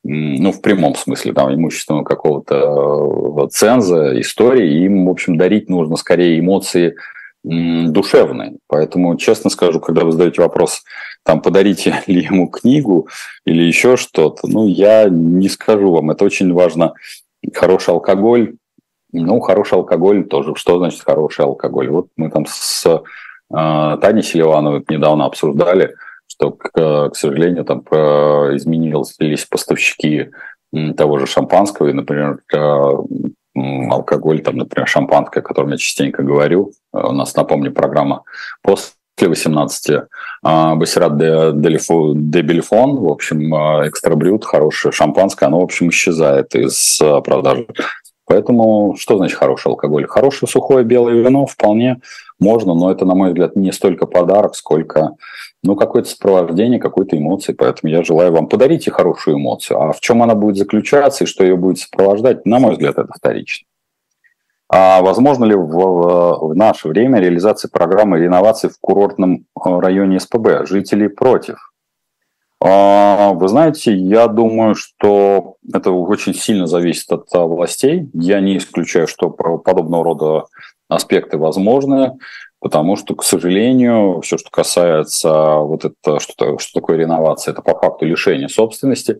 [0.03, 5.95] ну, в прямом смысле, там, имущественного какого-то э, ценза, истории, им, в общем, дарить нужно
[5.95, 6.95] скорее эмоции
[7.43, 8.57] душевные.
[8.67, 10.83] Поэтому, честно скажу, когда вы задаете вопрос,
[11.23, 13.07] там, подарите ли ему книгу
[13.45, 16.11] или еще что-то, ну, я не скажу вам.
[16.11, 16.93] Это очень важно.
[17.53, 18.55] Хороший алкоголь,
[19.11, 20.53] ну, хороший алкоголь тоже.
[20.55, 21.89] Что значит хороший алкоголь?
[21.89, 25.95] Вот мы там с э, Таней Селивановой недавно обсуждали–
[26.31, 26.71] что, к,
[27.09, 30.31] к сожалению, там изменились поставщики
[30.95, 32.39] того же шампанского, и, например,
[33.53, 38.23] алкоголь, там, например, шампанское, о котором я частенько говорю, у нас, напомню, программа
[38.61, 38.93] после
[39.29, 40.01] 18
[40.43, 41.79] Басират де, де,
[42.15, 43.53] де Бельфон, в общем,
[43.87, 47.67] экстра брют, хорошее шампанское, оно, в общем, исчезает из продажи.
[48.25, 50.07] Поэтому что значит хороший алкоголь?
[50.07, 51.99] Хорошее сухое белое вино вполне
[52.39, 55.15] можно, но это, на мой взгляд, не столько подарок, сколько
[55.63, 57.53] ну, какое-то сопровождение, какой-то эмоции.
[57.53, 59.81] Поэтому я желаю вам подарить хорошую эмоцию.
[59.81, 63.11] А в чем она будет заключаться и что ее будет сопровождать, на мой взгляд, это
[63.13, 63.67] вторично.
[64.73, 70.65] А возможно ли в, в наше время реализация программы реновации в курортном э, районе СПБ?
[70.65, 71.73] Жители против.
[72.63, 78.09] А, вы знаете, я думаю, что это очень сильно зависит от властей.
[78.13, 80.45] Я не исключаю, что подобного рода
[80.87, 82.17] аспекты возможны,
[82.59, 87.77] потому что, к сожалению, все, что касается вот это, что, что такое реновация, это по
[87.77, 89.19] факту лишение собственности.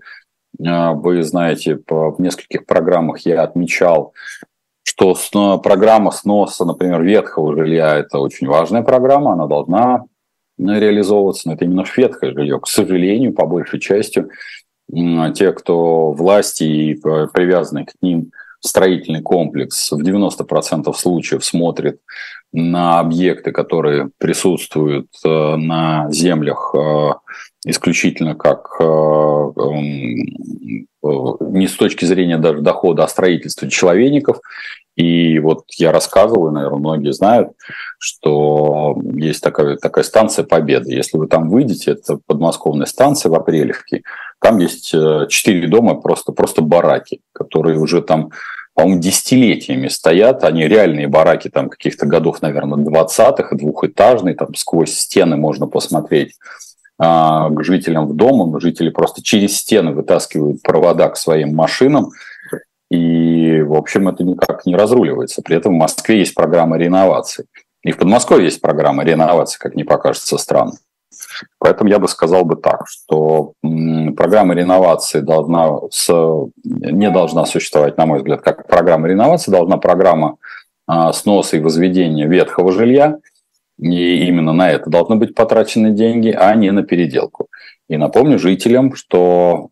[0.66, 4.14] А, вы знаете, в нескольких программах я отмечал,
[5.16, 10.06] что программа сноса, например, ветхого жилья– это очень важная программа, она должна
[10.58, 12.60] реализовываться, но это именно ветхое жилье.
[12.60, 14.26] К сожалению, по большей части,
[14.90, 22.00] те, кто власти и привязаны к ним– строительный комплекс в 90% случаев смотрит
[22.54, 27.14] на объекты, которые присутствуют э, на землях э,
[27.66, 30.16] исключительно как э, эм,
[31.04, 34.40] не с точки зрения даже дохода, а строительства человейников.
[34.96, 37.50] И вот я рассказывал, и, наверное, многие знают,
[37.98, 40.94] что есть такая, такая станция Победы.
[40.94, 44.04] Если вы там выйдете, это подмосковная станция в Апрелевке,
[44.40, 44.94] там есть
[45.30, 48.32] четыре дома, просто, просто бараки, которые уже там
[48.74, 50.44] по-моему, десятилетиями стоят.
[50.44, 56.36] Они реальные бараки там каких-то годов, наверное, 20-х, двухэтажные, там сквозь стены можно посмотреть
[56.98, 58.60] а, к жителям в дом.
[58.60, 62.12] Жители просто через стены вытаскивают провода к своим машинам.
[62.92, 65.42] И, в общем, это никак не разруливается.
[65.42, 67.46] При этом в Москве есть программа реновации.
[67.84, 70.74] И в Подмосковье есть программа реновации, как не покажется странно.
[71.58, 76.12] Поэтому я бы сказал бы так, что программа реновации должна с,
[76.66, 80.36] не должна существовать, на мой взгляд, как программа реновации, должна программа
[80.86, 83.20] а, сноса и возведения ветхого жилья,
[83.80, 87.48] и именно на это должны быть потрачены деньги, а не на переделку.
[87.92, 89.68] И напомню жителям, что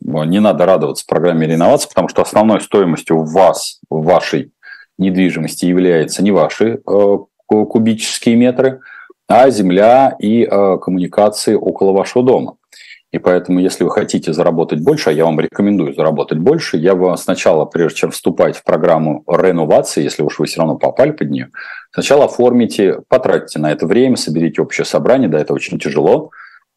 [0.00, 4.52] э, не надо радоваться программе реновации, потому что основной стоимостью в вас, вашей
[4.96, 8.78] недвижимости является не ваши э, кубические метры,
[9.26, 12.58] а земля и э, коммуникации около вашего дома.
[13.10, 17.16] И поэтому, если вы хотите заработать больше, а я вам рекомендую заработать больше, я бы
[17.16, 21.50] сначала, прежде чем вступать в программу реновации, если уж вы все равно попали под нее,
[21.90, 26.30] сначала оформите, потратьте на это время, соберите общее собрание, да, это очень тяжело,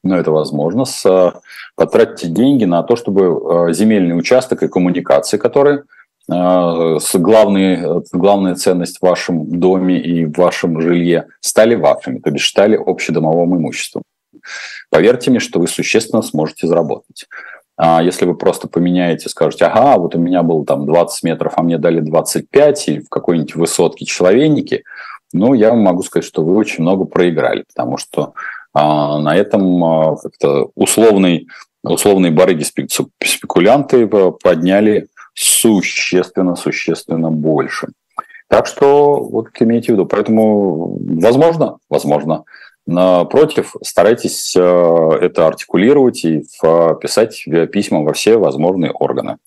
[0.03, 1.33] но это возможно, с,
[1.75, 5.83] потратьте деньги на то, чтобы э, земельный участок и коммуникации, которые
[6.31, 12.29] Э, с главной, главная ценность в вашем доме и в вашем жилье стали вашими, то
[12.29, 14.03] бишь стали общедомовым имуществом.
[14.89, 17.25] Поверьте мне, что вы существенно сможете заработать.
[17.77, 21.63] А если вы просто поменяете, скажете, ага, вот у меня было там 20 метров, а
[21.63, 24.83] мне дали 25, или в какой-нибудь высотке человейники,
[25.31, 28.33] ну, я вам могу сказать, что вы очень много проиграли, потому что
[28.73, 31.47] а, на этом а, как-то условный,
[31.84, 37.88] условные барыги спекулянты подняли существенно, существенно больше.
[38.47, 40.05] Так что вот имейте в виду.
[40.05, 42.43] Поэтому, возможно, возможно,
[42.91, 44.62] Напротив, старайтесь э,
[45.21, 46.43] это артикулировать и
[46.99, 49.38] писать письма во все возможные органы.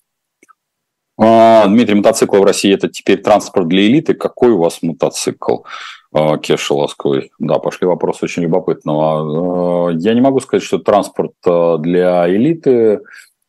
[1.17, 4.13] А, Дмитрий, мотоцикл в России– это теперь транспорт для элиты.
[4.13, 5.59] Какой у вас мотоцикл?
[6.11, 7.31] А, Кеша Ласковый.
[7.39, 9.89] Да, пошли вопросы очень любопытного.
[9.89, 13.01] А, я не могу сказать, что транспорт для элиты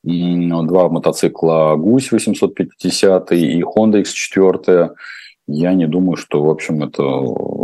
[0.03, 4.91] два мотоцикла «Гусь» 850 и Honda X4.
[5.47, 7.03] Я не думаю, что, в общем, это,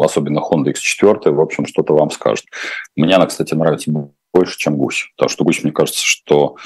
[0.02, 2.46] особенно Honda X4, в общем, что-то вам скажет.
[2.96, 3.92] Мне она, кстати, нравится
[4.32, 5.12] больше, чем «Гусь».
[5.16, 6.56] Потому что «Гусь», мне кажется, что,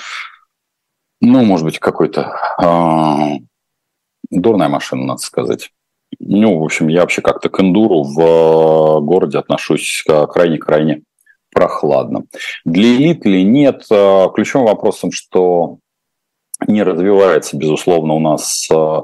[1.21, 3.45] ну, может быть, какой-то э,
[4.31, 5.71] дурная машина, надо сказать.
[6.19, 11.03] Ну, в общем, я вообще как-то к эндуру в городе отношусь крайне-крайне
[11.53, 12.25] прохладно.
[12.65, 15.79] Для элит или нет, э, ключевым вопросом, что
[16.67, 19.01] не развивается, безусловно, у нас э,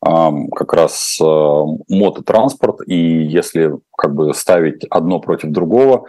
[0.00, 6.06] как раз э, мототранспорт, и если как бы ставить одно против другого,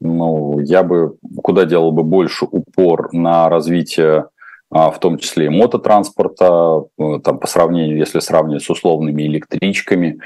[0.00, 4.28] ну, я бы куда делал бы больше упор на развитие а,
[4.70, 6.84] в том числе и мототранспорта,
[7.24, 10.18] там, по сравнению, если сравнивать с условными электричками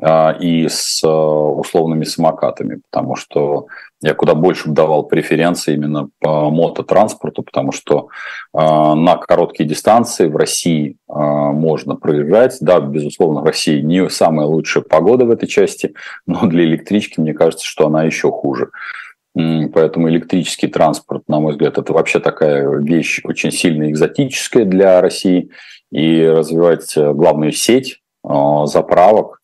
[0.00, 3.66] а, и с условными самокатами, потому что
[4.00, 8.08] я куда больше давал преференции именно по мототранспорту, потому что
[8.54, 12.58] э, на короткие дистанции в России э, можно проезжать.
[12.60, 15.94] Да, безусловно, в России не самая лучшая погода в этой части,
[16.26, 18.70] но для электрички, мне кажется, что она еще хуже.
[19.72, 25.50] Поэтому электрический транспорт, на мой взгляд, это вообще такая вещь очень сильно экзотическая для России.
[25.92, 28.28] И развивать э, главную сеть э,
[28.64, 29.40] заправок,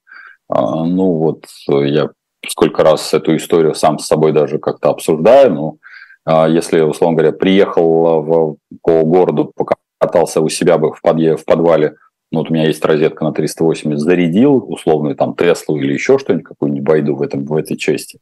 [0.50, 2.10] э, ну вот я
[2.46, 5.78] сколько раз эту историю сам с собой даже как-то обсуждаю.
[6.26, 11.44] А если, условно говоря, приехал в, по городу, покатался у себя бы в, подъе, в
[11.44, 11.94] подвале,
[12.34, 16.44] ну, вот у меня есть розетка на 380, зарядил условную там Теслу или еще что-нибудь,
[16.44, 18.18] какую-нибудь байду в, этом, в этой части.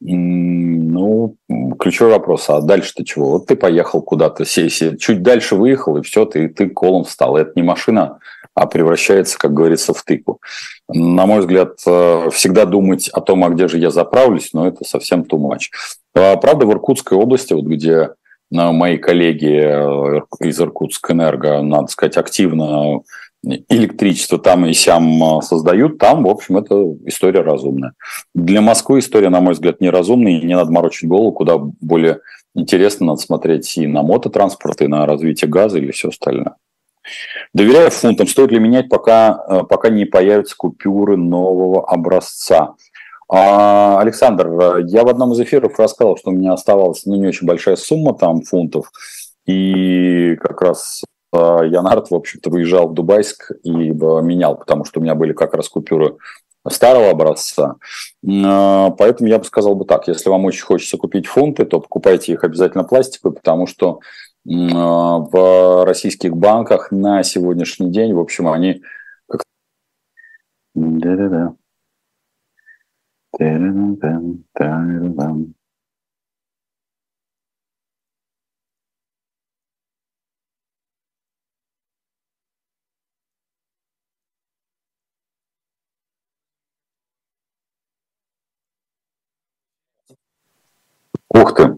[0.00, 1.36] Ну,
[1.78, 3.30] ключевой вопрос, а дальше-то чего?
[3.32, 7.36] Вот ты поехал куда-то, чуть дальше выехал, и все, ты, ты колом встал.
[7.36, 8.18] Это не машина,
[8.54, 10.40] а превращается, как говорится, в тыкву.
[10.88, 14.84] На мой взгляд, э, всегда думать о том, а где же я заправлюсь, но это
[14.84, 15.70] совсем too much.
[16.14, 18.10] А, правда, в Иркутской области, вот где э,
[18.50, 23.00] мои коллеги э, из Иркутск-Энерго, надо сказать, активно
[23.68, 27.92] электричество там и сям создают, там, в общем, это история разумная.
[28.34, 32.20] Для Москвы история, на мой взгляд, неразумная, и не надо морочить голову, куда более
[32.54, 36.56] интересно надо смотреть и на мототранспорт, и на развитие газа или все остальное.
[37.54, 38.26] Доверяю фунтам.
[38.26, 42.74] Стоит ли менять, пока, пока не появятся купюры нового образца?
[43.28, 47.46] А, Александр, я в одном из эфиров рассказал, что у меня оставалась ну, не очень
[47.46, 48.90] большая сумма там фунтов,
[49.46, 51.02] и как раз
[51.36, 55.32] а, я на в общем-то, выезжал в Дубайск и менял, потому что у меня были
[55.32, 56.16] как раз купюры
[56.68, 57.76] старого образца.
[58.26, 62.32] А, поэтому я бы сказал бы так, если вам очень хочется купить фунты, то покупайте
[62.32, 64.00] их обязательно пластиковые, потому что
[64.48, 68.80] в российских банках на сегодняшний день, в общем, они...
[70.74, 71.56] Да-да-да.
[91.40, 91.76] Ух ты!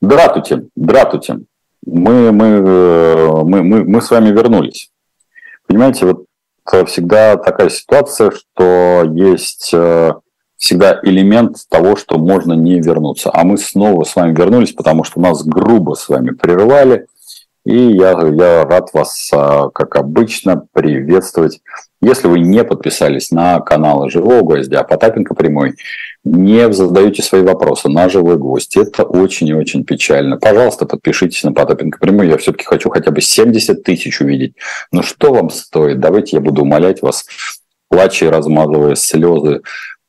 [0.00, 1.40] Дратуйте, дратуйте.
[1.86, 4.90] Мы, мы, э, мы, мы, мы с вами вернулись.
[5.66, 6.24] Понимаете, вот
[6.86, 10.12] всегда такая ситуация, что есть э,
[10.56, 13.30] всегда элемент того, что можно не вернуться.
[13.32, 17.06] А мы снова с вами вернулись, потому что нас грубо с вами прервали.
[17.68, 21.60] И я, я рад вас, а, как обычно, приветствовать.
[22.00, 25.74] Если вы не подписались на канал Живого Гвоздя, Потапенко Прямой,
[26.24, 28.74] не задаете свои вопросы на Живой Гвоздь.
[28.78, 30.38] Это очень и очень печально.
[30.38, 32.28] Пожалуйста, подпишитесь на Потапенко Прямой.
[32.28, 34.54] Я все-таки хочу хотя бы 70 тысяч увидеть.
[34.90, 36.00] Ну что вам стоит?
[36.00, 37.26] Давайте я буду умолять вас,
[37.90, 39.60] плача и размазывая слезы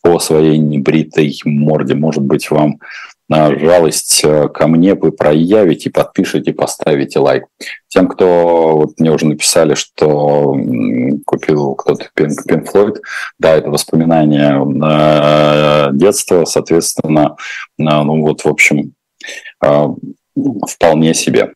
[0.02, 1.94] по своей небритой морде.
[1.94, 2.80] Может быть, вам
[3.30, 7.46] жалость э, ко мне вы проявите, подпишите, поставите лайк.
[7.88, 10.56] Тем, кто вот мне уже написали, что
[11.26, 12.98] купил кто-то Pink, Pink Floyd,
[13.38, 17.36] да, это воспоминания э, детства, соответственно,
[17.78, 18.94] э, ну вот, в общем,
[19.60, 21.54] вполне себе.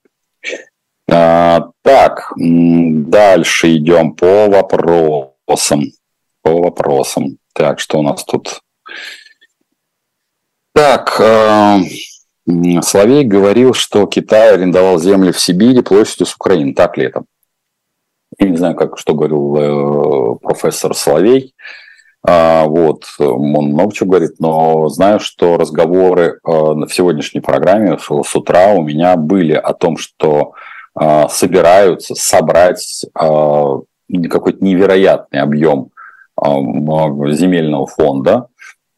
[1.07, 5.86] Э, так, дальше идем по вопросам.
[6.41, 7.38] По вопросам.
[7.53, 8.62] Так, что у нас тут?
[10.73, 11.81] Так, э,
[12.81, 16.73] Соловей говорил, что Китай арендовал земли в Сибири площадью с Украины.
[16.73, 17.23] Так ли это?
[18.39, 21.53] Я не знаю, как, что говорил э, профессор Соловей.
[22.25, 28.36] А, вот, он много чего говорит, но знаю, что разговоры э, в сегодняшней программе с
[28.36, 30.53] утра у меня были о том, что
[30.99, 33.79] э, собираются собрать э,
[34.29, 35.89] какой-то невероятный объем
[36.41, 36.49] э,
[37.31, 38.47] земельного фонда,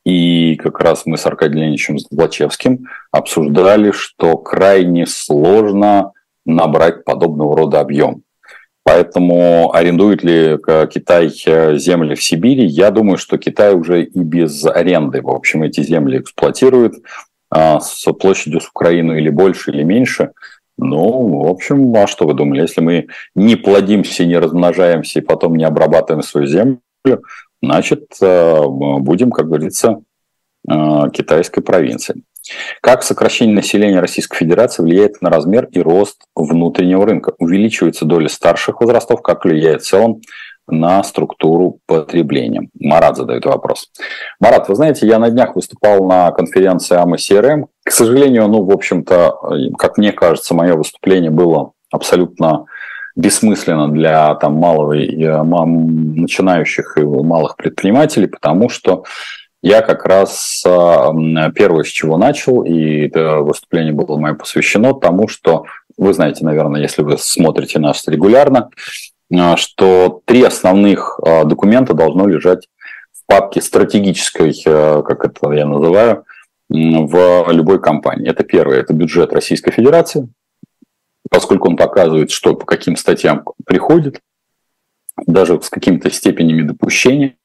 [0.05, 6.13] и как раз мы с Аркадием Леонидовичем Злачевским обсуждали, что крайне сложно
[6.45, 8.21] набрать подобного рода объем.
[8.83, 10.59] Поэтому арендует ли
[10.93, 12.65] Китай э, земли в Сибири?
[12.65, 16.93] Я думаю, что Китай уже и без аренды, в общем, эти земли эксплуатирует
[17.49, 20.33] а, с площадью с Украину или больше, или меньше.
[20.77, 22.61] Ну, в общем, а что вы думали?
[22.61, 26.79] Если мы не плодимся, не размножаемся и потом не обрабатываем свою землю,
[27.61, 30.01] значит, э, будем, как говорится,
[30.69, 30.73] э,
[31.13, 32.23] китайской провинцией.
[32.81, 37.33] Как сокращение населения Российской Федерации влияет на размер и рост внутреннего рынка?
[37.39, 40.21] Увеличивается доля старших возрастов, как влияет в целом
[40.67, 42.69] на структуру потребления?
[42.79, 43.91] Марат задает вопрос.
[44.39, 47.67] Марат, вы знаете, я на днях выступал на конференции АМА СРМ.
[47.83, 52.65] К сожалению, ну, в общем-то, как мне кажется, мое выступление было абсолютно
[53.15, 59.05] бессмысленно для там, малого, э, начинающих и малых предпринимателей, потому что
[59.63, 65.27] я как раз э, первое, с чего начал, и это выступление было мое посвящено тому,
[65.27, 65.65] что
[65.97, 68.69] вы знаете, наверное, если вы смотрите нас регулярно,
[69.31, 72.67] э, что три основных документа должно лежать
[73.13, 76.25] в папке стратегической, как это я называю,
[76.69, 78.29] в любой компании.
[78.29, 80.27] Это первое, это бюджет Российской Федерации,
[81.29, 84.19] поскольку он показывает, что по каким статьям приходит,
[85.25, 87.35] даже с какими-то степенями допущения.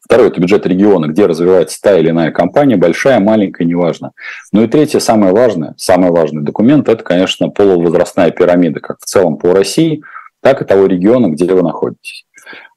[0.00, 4.12] Второе– это бюджет региона, где развивается та или иная компания, большая, маленькая, неважно.
[4.52, 9.38] Ну и третье, самое важное, самый важный документ– это, конечно, полувозрастная пирамида, как в целом
[9.38, 10.02] по России,
[10.40, 12.26] так и того региона, где вы находитесь.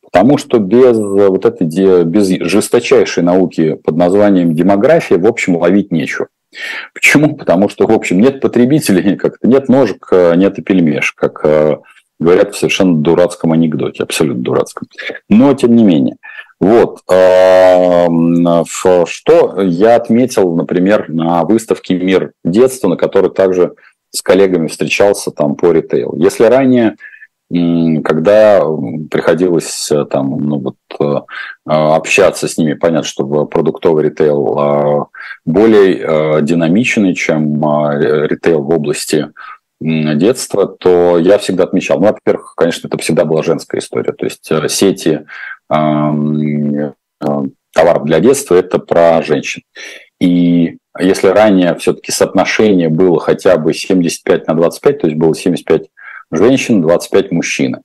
[0.01, 1.67] Потому что без вот этой
[2.05, 6.27] без жесточайшей науки под названием демография, в общем, ловить нечего.
[6.93, 7.35] Почему?
[7.35, 11.77] Потому что, в общем, нет потребителей, как-то нет ножек, э, нет и пельмеш, как э,
[12.19, 14.87] говорят в совершенно дурацком анекдоте, абсолютно дурацком.
[15.29, 16.15] Но, тем не менее.
[16.59, 16.99] Вот.
[17.05, 18.07] Что
[19.61, 23.73] я отметил, например, на выставке «Мир детства», на которой также
[24.11, 26.15] с коллегами встречался там по ритейлу.
[26.17, 26.95] Если ранее
[27.49, 28.63] когда
[29.11, 31.19] приходилось э, там, ну, вот, э,
[31.65, 35.07] общаться с ними, понятно, что продуктовый ритейл а,
[35.45, 37.61] более э, динамичный, чем
[37.99, 39.29] ритейл в области
[39.83, 44.49] детства, то я всегда отмечал, ну, во-первых, конечно, это всегда была женская история, то есть
[44.49, 45.25] э, сети
[45.69, 46.33] э,
[47.73, 49.63] товаров для детства– это про женщин.
[50.19, 55.89] И если ранее все-таки соотношение было хотя бы 75 на 25, то есть было 75
[56.35, 57.77] женщин, 25 мужчин,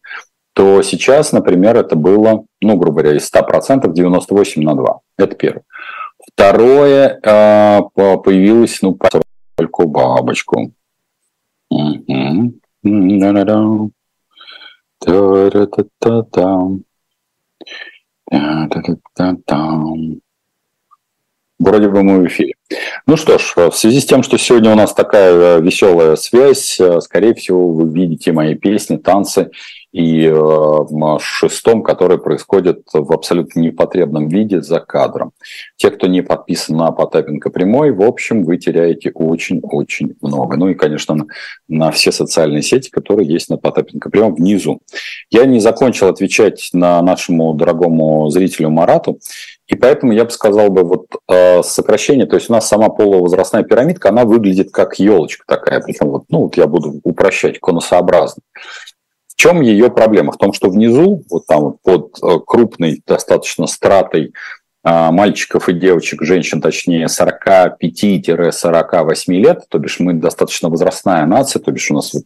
[0.53, 5.01] то сейчас, например, это было, ну, грубо говоря, из 100% 98 на 2.
[5.17, 5.63] Это первое.
[6.33, 8.99] Второе, э, появилось, ну,
[9.57, 10.73] только бабочку.
[21.59, 22.55] Вроде бы мы в эфире.
[23.07, 27.35] Ну что ж, в связи с тем, что сегодня у нас такая веселая связь, скорее
[27.35, 29.51] всего, вы видите мои песни, танцы
[29.93, 35.33] и э, шестом, который происходит в абсолютно непотребном виде за кадром.
[35.77, 40.57] Те, кто не подписан на Потапенко прямой, в общем, вы теряете очень-очень много.
[40.57, 41.27] Ну и, конечно, на,
[41.69, 44.81] на все социальные сети, которые есть на Потапенко прямом внизу.
[45.31, 49.19] Я не закончил отвечать на нашему дорогому зрителю Марату,
[49.69, 53.63] и поэтому я бы сказал бы вот э, сокращение, то есть у нас сама полувозрастная
[53.63, 58.43] пирамидка, она выглядит как елочка такая, причем вот, ну вот я буду упрощать, конусообразно
[59.39, 60.33] чем ее проблема?
[60.33, 64.33] В том, что внизу, вот там под э, крупной достаточно стратой
[64.83, 71.71] а, мальчиков и девочек, женщин, точнее, 45-48 лет, то бишь мы достаточно возрастная нация, то
[71.71, 72.25] бишь у нас вот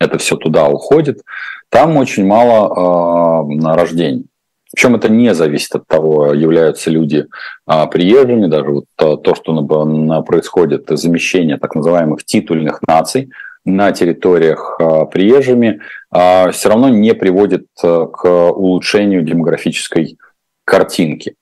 [0.00, 1.20] это все туда уходит,
[1.68, 4.24] там очень мало э, рождений.
[4.72, 7.26] Причем это не зависит от того, являются люди
[7.66, 13.30] а, приезжими, даже вот то, что происходит замещение так называемых титульных наций–
[13.68, 20.18] на территориях а, приезжими, а, все равно не приводит а, к улучшению демографической
[20.64, 21.34] картинки.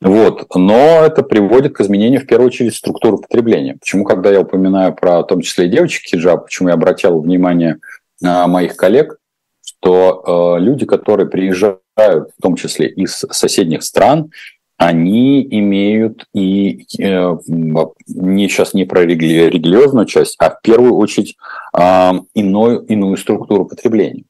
[0.00, 0.46] Вот.
[0.54, 3.76] Но это приводит к изменению, в первую очередь, структуры потребления.
[3.78, 7.78] Почему, когда я упоминаю про, в том числе, и девочек хиджаб, почему я обратил внимание
[8.20, 9.16] моих коллег,
[9.64, 14.30] что люди, которые приезжают, в том числе из соседних стран,
[14.76, 21.36] они имеют и э, не сейчас не про религиозную часть, а в первую очередь
[21.76, 24.24] э, иную, иную структуру потребления,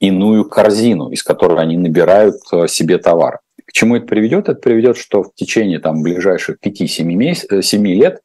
[0.00, 3.40] иную корзину, из которой они набирают э, себе товар.
[3.66, 4.48] К чему это приведет?
[4.48, 8.20] Это приведет, что в течение там, ближайших 5-7 месяц, 7 лет,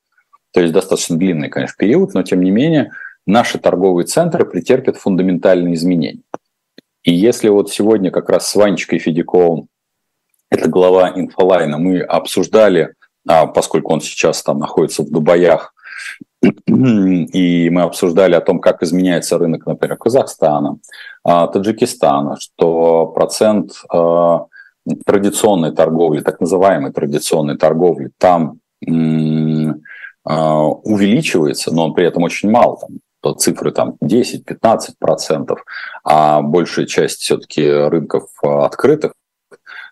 [0.52, 2.92] то есть достаточно длинный, конечно, период, но тем не менее
[3.26, 6.22] наши торговые центры претерпят фундаментальные изменения.
[7.04, 9.68] И если вот сегодня как раз с Ванечкой Федяковым
[10.50, 12.94] это глава инфолайна, мы обсуждали,
[13.28, 15.74] а, поскольку он сейчас там находится в Дубаях,
[16.42, 20.78] и мы обсуждали о том, как изменяется рынок, например, Казахстана,
[21.24, 24.46] а, Таджикистана, что процент а,
[25.06, 28.60] традиционной торговли, так называемой традиционной торговли, там
[30.24, 32.80] увеличивается, но он при этом очень мал,
[33.22, 35.58] там, цифры там 10-15%,
[36.04, 39.14] а большая часть все-таки рынков открытых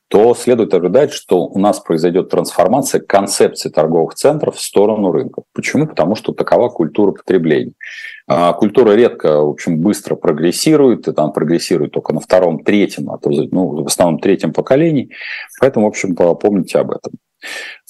[0.07, 5.45] то следует ожидать, что у нас произойдет трансформация концепции торговых центров в сторону рынков.
[5.53, 5.87] Почему?
[5.87, 7.73] Потому что такова культура потребления.
[8.27, 13.17] А культура редко, в общем, быстро прогрессирует, и там прогрессирует только на втором, третьем, а
[13.17, 15.09] то, ну, в основном третьем поколении.
[15.59, 17.13] Поэтому, в общем, помните об этом.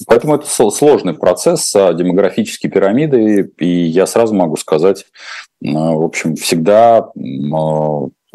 [0.07, 5.05] Поэтому это сложный процесс а, демографические пирамиды, и я сразу могу сказать,
[5.65, 7.09] а, в общем, всегда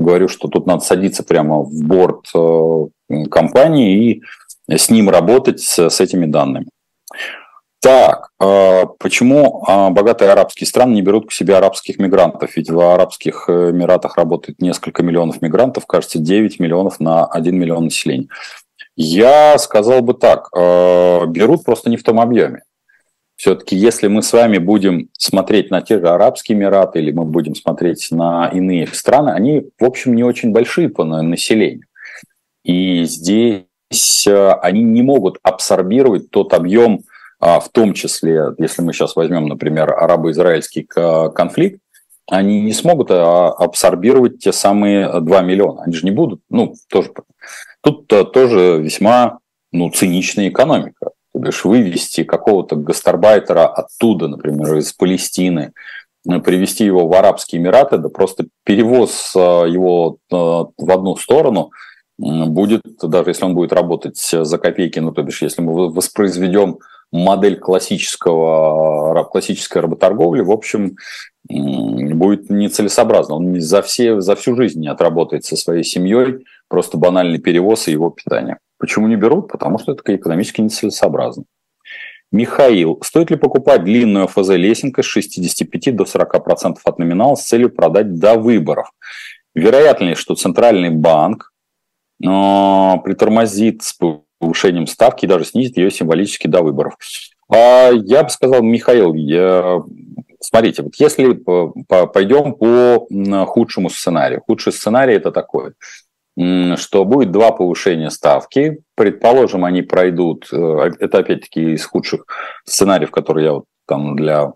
[0.01, 2.27] говорю, что тут надо садиться прямо в борт
[3.31, 4.23] компании
[4.69, 6.69] и с ним работать с, этими данными.
[7.81, 12.55] Так, а почему а, богатые арабские страны не берут к себе арабских мигрантов?
[12.55, 18.29] Ведь в Арабских Эмиратах работает несколько миллионов мигрантов, кажется, 9 миллионов на 1 миллион населения.
[18.97, 22.63] Я сказал бы так, а, берут просто не в том объеме.
[23.41, 27.55] Все-таки, если мы с вами будем смотреть на те же Арабские Эмираты или мы будем
[27.55, 31.87] смотреть на иные страны, они, в общем, не очень большие по населению.
[32.65, 33.65] И здесь
[34.27, 37.01] э, они не могут абсорбировать тот объем,
[37.39, 41.81] а, в том числе, если мы сейчас возьмем, например, арабо-израильский конфликт,
[42.31, 45.85] они не смогут а, абсорбировать те самые 2 миллиона.
[45.85, 47.11] Они же не будут, ну, тоже.
[47.81, 49.39] Тут э, тоже весьма
[49.73, 51.13] ну, циничная экономика.
[51.33, 55.73] То бишь вывести какого-то гастарбайтера оттуда, например, из Палестины,
[56.29, 61.71] э, привести его в Арабские Эмираты, да просто перевоз его в одну сторону–
[62.21, 66.79] будет, даже если он будет работать за копейки, ну, то бишь, если мы воспроизведем
[67.13, 70.97] модель классического, классической работорговли, в общем,
[71.49, 73.37] будет нецелесообразно.
[73.37, 77.93] Он за, все, за всю жизнь не отработает со своей семьей, просто банальный перевоз и
[77.93, 78.59] его питание.
[78.81, 79.49] Почему не берут?
[79.49, 81.45] Потому что это экономически нецелесообразно.
[82.33, 87.71] Михаил, стоит ли покупать длинную ФЗ лесенкой с 65 до 40% от номинала с целью
[87.71, 88.91] продать до выборов?
[89.55, 91.53] Вероятно ли, что Центральный банк
[92.23, 92.27] э,
[93.05, 93.99] притормозит с
[94.41, 96.97] повышением ставки и даже снизит ее символически до выборов?
[97.53, 99.83] А я бы сказал, Михаил, я...
[100.41, 101.35] смотрите, вот если
[102.07, 103.07] пойдем по
[103.47, 104.41] худшему сценарию.
[104.47, 105.73] Худший сценарий это такой–
[106.77, 108.83] что будет два повышения ставки.
[108.95, 112.25] Предположим, они пройдут, э, это опять-таки из худших
[112.65, 114.53] сценариев, которые я вот там для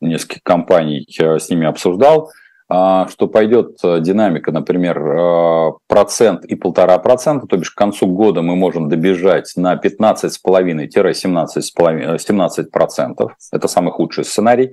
[0.00, 2.32] нескольких компаний э, с ними обсуждал,
[2.68, 8.42] а, что пойдет э, динамика, например, процент и полтора процента, то бишь к концу года
[8.42, 13.36] мы можем добежать на 15,5-17,5 процентов.
[13.52, 14.72] Это самый худший сценарий.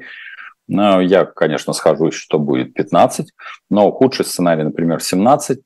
[0.70, 3.32] Я, конечно, схожусь, что будет 15,
[3.70, 5.60] но худший сценарий, например, 17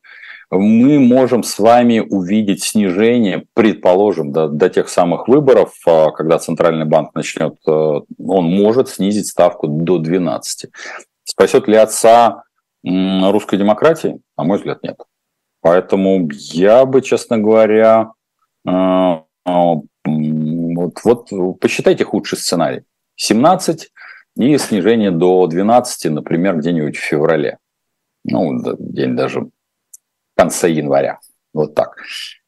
[0.52, 6.86] мы можем с вами увидеть снижение, предположим, до, до тех самых выборов, а, когда Центральный
[6.86, 10.70] банк начнет, э, он может снизить ставку до 12.
[11.24, 12.44] Спасет ли отца
[12.84, 14.20] русской демократии?
[14.38, 14.98] На мой взгляд, нет.
[15.62, 18.12] Поэтому я бы, честно говоря,
[18.68, 19.22] э, э,
[20.06, 22.84] вот, вот посчитайте худший сценарий.
[23.16, 23.90] 17
[24.36, 27.58] и снижение до 12, например, где-нибудь в феврале.
[28.26, 29.50] Ну, день даже
[30.36, 31.20] конце января.
[31.54, 31.98] Вот так.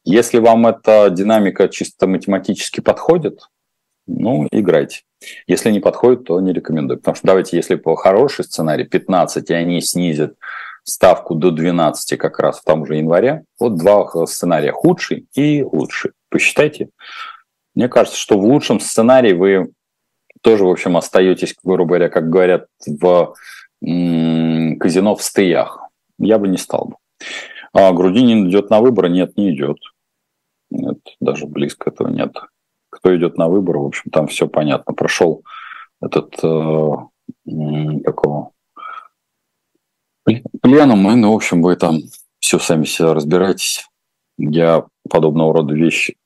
[0.04, 3.42] Если вам эта динамика чисто математически подходит,
[4.06, 5.02] ну, играйте.
[5.48, 7.00] Если не подходит, то не рекомендую.
[7.00, 10.36] Потому что давайте, если по хороший сценарий 15, и они снизят
[10.84, 16.12] ставку до 12 как раз в том же январе, вот два сценария, худший и лучший.
[16.30, 16.90] Посчитайте.
[17.74, 19.72] Мне кажется, что в лучшем сценарии вы
[20.42, 23.34] тоже, в общем, остаетесь, грубо говоря, как говорят в
[23.82, 25.80] казино в стыях.
[26.20, 26.96] Я бы не стал бы.
[27.74, 29.10] А Грудинин идет на выборы?
[29.10, 29.78] Нет, не идет.
[30.70, 32.36] Нет, даже близко этого нет.
[32.90, 34.94] Кто идет на выборы, в общем, там все понятно.
[34.94, 35.44] Прошел
[36.02, 36.92] этот э,
[38.06, 38.52] какого
[40.62, 41.98] пленум, и, ну, в общем, вы там
[42.40, 43.88] все сами себя разбираетесь.
[44.38, 46.18] Я подобного рода вещи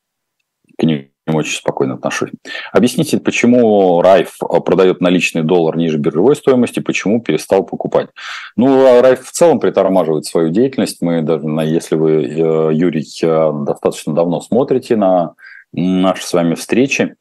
[0.78, 2.32] к ним очень спокойно отношусь.
[2.72, 8.10] Объясните, почему Райф продает наличный доллар ниже биржевой стоимости, почему перестал покупать?
[8.56, 11.02] Ну, а Райф в целом притормаживает свою деятельность.
[11.02, 15.34] Мы даже, если вы, э, Юрий, э, достаточно давно смотрите на
[15.74, 17.16] наши с вами встречи,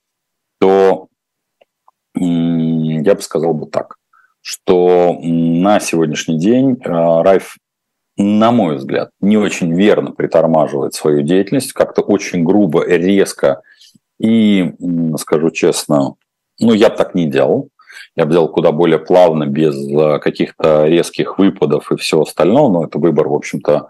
[0.58, 1.08] то
[2.14, 3.96] я бы сказал бы так,
[4.40, 7.56] что на сегодняшний день э, Райф
[8.16, 13.62] на мой взгляд, не очень верно притормаживает свою деятельность, как-то очень грубо, резко
[14.18, 14.74] и,
[15.18, 16.14] скажу честно,
[16.60, 17.68] ну, я бы так не делал.
[18.14, 22.70] Я бы делал куда более плавно, без э, каких-то резких выпадов и всего остального.
[22.70, 23.88] Но это выбор, в общем-то,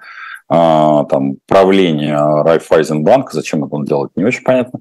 [0.48, 3.34] а, там, правления Райфайзенбанка.
[3.34, 4.80] Зачем это он делает, не очень понятно.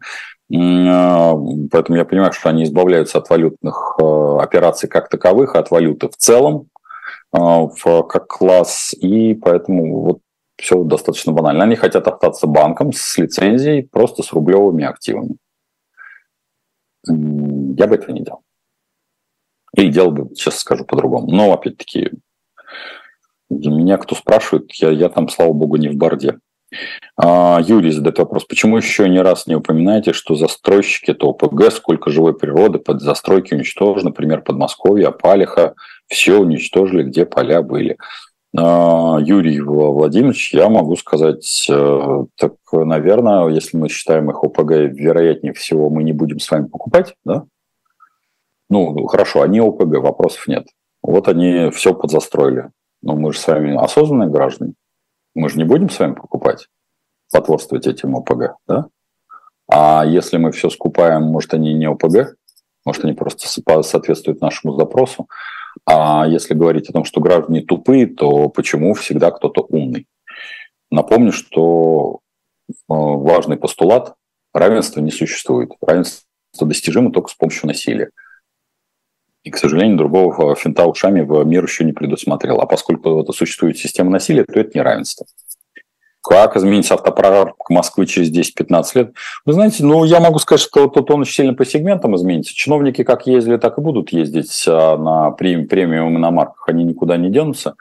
[0.54, 1.36] А,
[1.72, 6.16] поэтому я понимаю, что они избавляются от валютных э, операций как таковых, от валюты в
[6.18, 6.68] целом,
[7.32, 7.68] а,
[8.04, 8.94] как класс.
[9.00, 10.20] И поэтому вот
[10.58, 11.66] все достаточно банально.
[11.66, 15.38] Они хотят остаться банком с лицензией, просто с рублевыми активами.
[17.08, 18.42] Я бы этого не делал.
[19.76, 21.28] Или делал бы, сейчас скажу по-другому.
[21.32, 22.12] Но, опять-таки,
[23.50, 26.40] меня кто спрашивает, я, я там, слава богу, не в борде.
[27.18, 32.10] А, Юрий задает вопрос, почему еще ни раз не упоминаете, что застройщики это ОПГ, сколько
[32.10, 35.76] живой природы под застройки уничтожено, например, Подмосковье, Апалиха,
[36.08, 37.98] все уничтожили, где поля были.
[38.58, 45.54] А, Юрий Владимирович, я могу сказать, э, так, наверное, если мы считаем их ОПГ, вероятнее
[45.54, 47.46] всего, мы не будем с вами покупать, да?
[48.70, 50.68] Ну, хорошо, они ОПГ, вопросов нет.
[51.02, 52.72] Вот они все подзастроили.
[53.02, 54.74] Но мы же с вами осознанные граждане.
[55.36, 56.68] Мы же не будем с вами покупать,
[57.32, 58.88] потворствовать этим ОПГ, да?
[59.68, 62.36] А если мы все скупаем, может, они не ОПГ?
[62.86, 63.48] Может, они просто
[63.84, 65.28] соответствуют нашему запросу?
[65.86, 70.08] А если говорить о том, что граждане тупые, то почему всегда кто-то умный?
[70.90, 72.20] Напомню, что
[72.70, 74.16] э, важный постулат–
[74.54, 75.72] равенства не существует.
[75.82, 76.26] Равенство
[76.62, 78.10] достижимо только с помощью насилия.
[79.44, 82.62] И, к сожалению, другого финта ушами в мир еще не предусмотрел.
[82.62, 85.28] А поскольку это существует система насилия, то это не равенство.
[86.28, 89.14] Как изменится автопарк Москвы через 10-15 лет?
[89.46, 92.56] Вы знаете, ну, я могу сказать, что тут он очень сильно по сегментам изменится.
[92.56, 96.68] Чиновники как ездили, так и будут ездить а, на премиум иномарках.
[96.68, 97.76] Они никуда не денутся.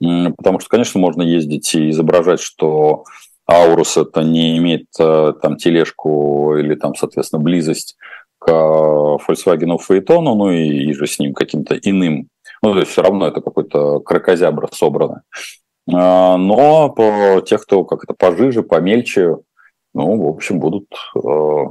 [0.00, 3.04] Потому что, конечно, можно ездить и изображать, что
[3.46, 7.96] Аурус это не имеет а, там тележку или там, соответственно, близость
[8.38, 12.28] к Volkswagen Phaeton, ну и, и же с ним каким-то иным.
[12.62, 15.22] Ну, то есть все равно это какой-то крокозябра собранное.
[15.92, 19.36] А, но по тех, кто как это пожиже, помельче,
[19.94, 21.64] ну, в общем, будут э,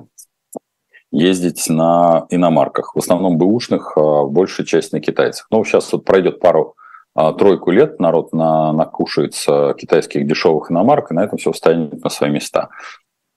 [1.12, 5.48] ездить на иномарках, в основном бэушных, а большая часть на китайцах.
[5.52, 6.76] Ну, сейчас вот пройдет пару
[7.16, 12.10] а, тройку лет, народ на, накушается китайских дешевых иномарок, и на этом все встанет на
[12.10, 12.70] свои места.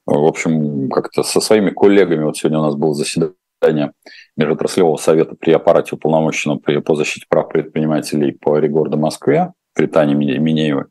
[0.06, 3.92] В общем, как-то со своими коллегами, вот сегодня у нас было заседание
[4.36, 10.84] Межотраслевого совета при аппарате уполномоченного по защите прав предпринимателей по регорду Москве, при Тане Минеевой.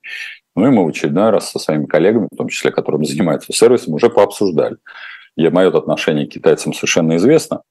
[0.56, 3.94] Ну и мы в очередной раз со своими коллегами, в том числе, которым занимаются сервисом,
[3.94, 4.78] уже пообсуждали.
[5.36, 7.62] Я, мое отношение к китайцам совершенно известно.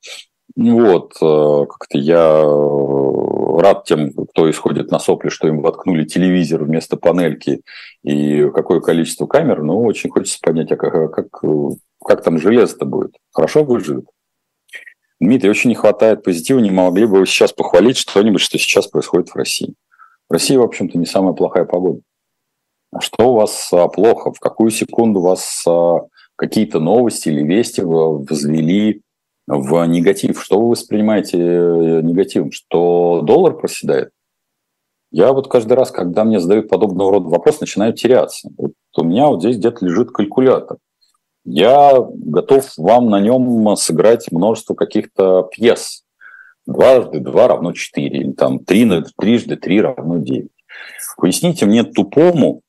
[0.55, 6.63] Вот, э, как-то я э, рад тем, кто исходит на сопли, что им воткнули телевизор
[6.63, 7.63] вместо панельки
[8.05, 11.43] и какое количество камер, но очень хочется понять, а как, как,
[12.01, 13.17] как там железо-то будет?
[13.33, 14.05] Хорошо выживет?
[15.21, 19.31] Дмитрий, очень не хватает позитива, не могли бы вы сейчас похвалить что-нибудь, что сейчас происходит
[19.31, 19.75] в России?
[20.29, 22.01] В России, в общем-то, не самая плохая погода.
[22.93, 24.33] А что у вас а, плохо?
[24.33, 26.01] В какую секунду вас а,
[26.37, 29.03] какие-то новости или вести взвели
[29.47, 30.43] в негатив?
[30.43, 32.53] Что вы воспринимаете э, негативом?
[32.53, 34.11] Что доллар проседает?
[35.11, 38.51] Я вот каждый раз, когда мне задают подобного рода вопрос, начинаю теряться.
[38.59, 40.77] Вот у меня вот здесь где-то лежит калькулятор.
[41.45, 46.05] Я готов вам на нем сыграть множество каких-то пьес.
[46.69, 50.51] Дважды два равно четыре, или там три, трижды три равно девять.
[51.17, 52.61] Поясните мне тупому,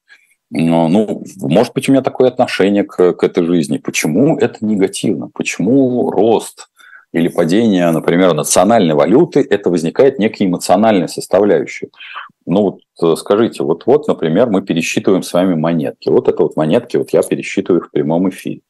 [0.50, 3.78] ну, может быть, у меня такое отношение к, к этой жизни.
[3.78, 5.30] Почему это негативно?
[5.34, 6.70] Почему рост
[7.12, 11.90] или падение, например, национальной валюты, это возникает некая эмоциональная составляющая?
[12.46, 16.08] Ну, вот э, скажите, вот-вот, например, мы пересчитываем с вами монетки.
[16.08, 18.62] Вот это вот монетки, вот я пересчитываю их в прямом эфире.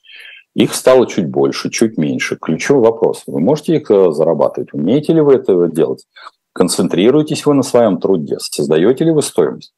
[0.59, 2.35] Их стало чуть больше, чуть меньше.
[2.35, 3.23] Ключевой вопрос.
[3.27, 4.73] Вы можете их э, зарабатывать?
[4.73, 6.05] Умеете ли вы это делать?
[6.51, 8.39] Концентрируетесь вы на своем труде?
[8.39, 9.73] Создаете ли вы стоимость?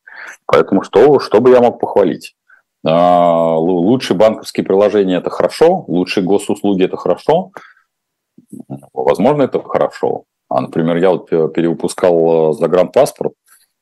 [0.48, 2.36] Поэтому что, что бы я мог похвалить?
[2.84, 7.52] А, лучшие банковские приложения– это хорошо, лучшие госуслуги– это хорошо.
[8.92, 10.24] Возможно, это хорошо.
[10.50, 13.34] А, например, я вот перевыпускал э, загранпаспорт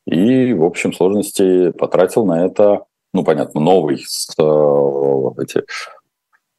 [0.06, 2.84] и в общем сложности потратил на это,
[3.14, 4.04] ну, понятно, новый
[4.38, 5.64] э, эти,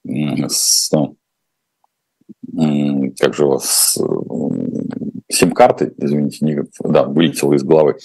[0.06, 0.90] с,
[3.18, 3.98] как же у вас,
[5.28, 7.96] сим-карты, извините, не, да, вылетело из головы.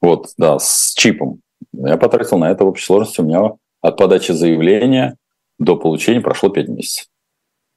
[0.00, 1.40] Вот, да, с чипом.
[1.72, 3.20] Я потратил на это в общей сложности.
[3.20, 5.16] У меня от подачи заявления
[5.58, 7.06] до получения прошло 5 месяцев.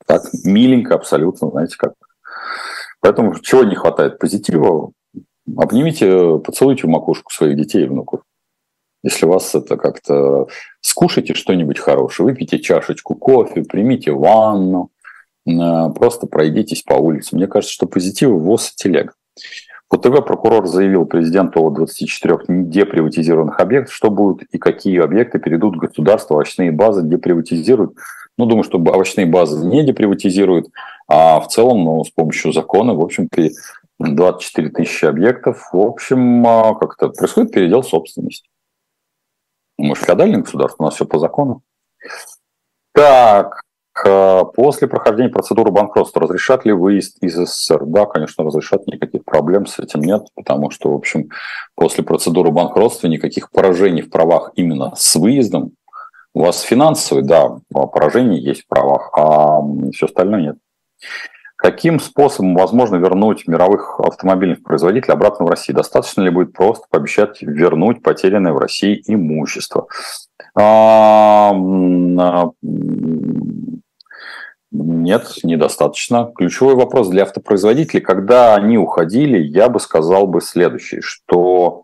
[0.05, 1.93] Так, миленько абсолютно, знаете как.
[2.99, 4.19] Поэтому чего не хватает?
[4.19, 4.91] Позитива.
[5.57, 8.21] Обнимите, поцелуйте в макушку своих детей и внуков.
[9.03, 10.47] Если вас это как-то...
[10.81, 14.91] Скушайте что-нибудь хорошее, выпейте чашечку кофе, примите ванну,
[15.49, 17.35] Э, просто пройдитесь по улице.
[17.35, 19.13] Мне кажется, что позитивы ВОЗ и телег.
[19.89, 25.79] ПТВ прокурор заявил президенту о 24 деприватизированных объектах, что будут и какие объекты перейдут в
[25.79, 27.95] государство, овощные базы деприватизируют.
[28.37, 30.67] Ну, думаю, что овощные базы не деприватизируют,
[31.07, 33.49] а в целом, ну, с помощью закона, в общем-то,
[33.99, 38.47] 24 тысячи объектов, в общем, а, как-то происходит передел собственности.
[39.79, 41.61] Мы же феодальное государство, у нас все по закону.
[42.93, 43.63] Так,
[44.01, 47.85] После прохождения процедуры банкротства разрешат ли выезд из СССР?
[47.85, 51.29] Да, конечно, разрешат, никаких проблем с этим нет, потому что, в общем,
[51.75, 55.71] после процедуры банкротства никаких поражений в правах именно с выездом
[56.33, 59.61] у вас финансовые, да, поражения есть в правах, а
[59.91, 60.57] все остальное нет.
[61.61, 65.75] Каким способом возможно вернуть мировых автомобильных производителей обратно в Россию?
[65.75, 69.87] Достаточно ли будет просто пообещать вернуть потерянное в России имущество?
[70.55, 72.51] А, а,
[74.71, 76.31] нет, недостаточно.
[76.33, 81.83] Ключевой вопрос для автопроизводителей, когда они уходили, я бы сказал бы следующее, что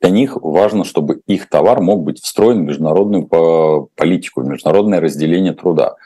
[0.00, 3.26] для них важно, чтобы их товар мог быть встроен в международную
[3.94, 5.96] политику, в международное разделение труда.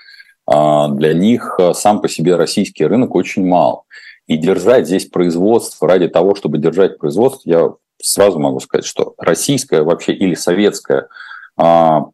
[0.47, 3.87] А для них э, сам по себе российский рынок очень мал.
[4.27, 7.71] И держать здесь производство ради того, чтобы держать производство, я
[8.03, 11.09] сразу могу сказать, что российская вообще или советская
[11.57, 12.07] а,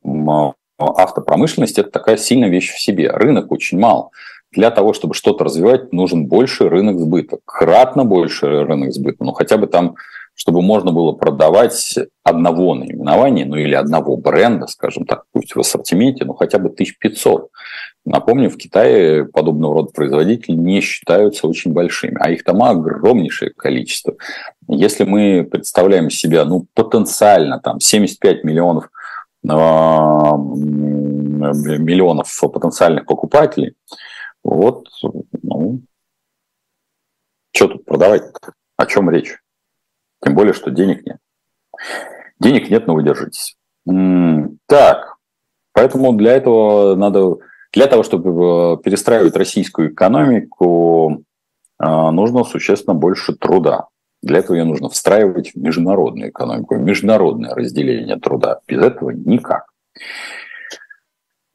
[0.79, 3.11] автопромышленность– это такая сильная вещь в себе.
[3.11, 4.13] Рынок очень мал.
[4.53, 9.57] Для того, чтобы что-то развивать, нужен больше рынок сбыта, кратно больше рынок сбыта, ну хотя
[9.57, 9.95] бы там,
[10.41, 16.25] чтобы можно было продавать одного наименования, ну или одного бренда, скажем так, пусть в ассортименте,
[16.25, 17.51] ну хотя бы 1500.
[18.07, 24.15] Напомню, в Китае подобного рода производители не считаются очень большими, а их там огромнейшее количество.
[24.67, 28.89] Если мы представляем себя, ну, потенциально там 75 миллионов
[29.47, 33.75] а, миллионов потенциальных покупателей,
[34.43, 34.89] вот,
[35.43, 35.83] ну,
[37.55, 38.23] что тут продавать?
[38.79, 39.37] О чем речь?
[40.23, 41.19] Тем более, что денег нет.
[42.39, 43.57] Денег нет, но вы держитесь.
[44.67, 45.21] Так,
[45.73, 47.37] Поэтому для этого надо,
[47.73, 51.23] для того, чтобы э, перестраивать российскую экономику,
[51.83, 53.87] э, нужно существенно больше труда.
[54.23, 58.61] Для этого ее нужно встраивать в международную экономику, в международное разделение труда.
[58.67, 59.67] Без этого никак.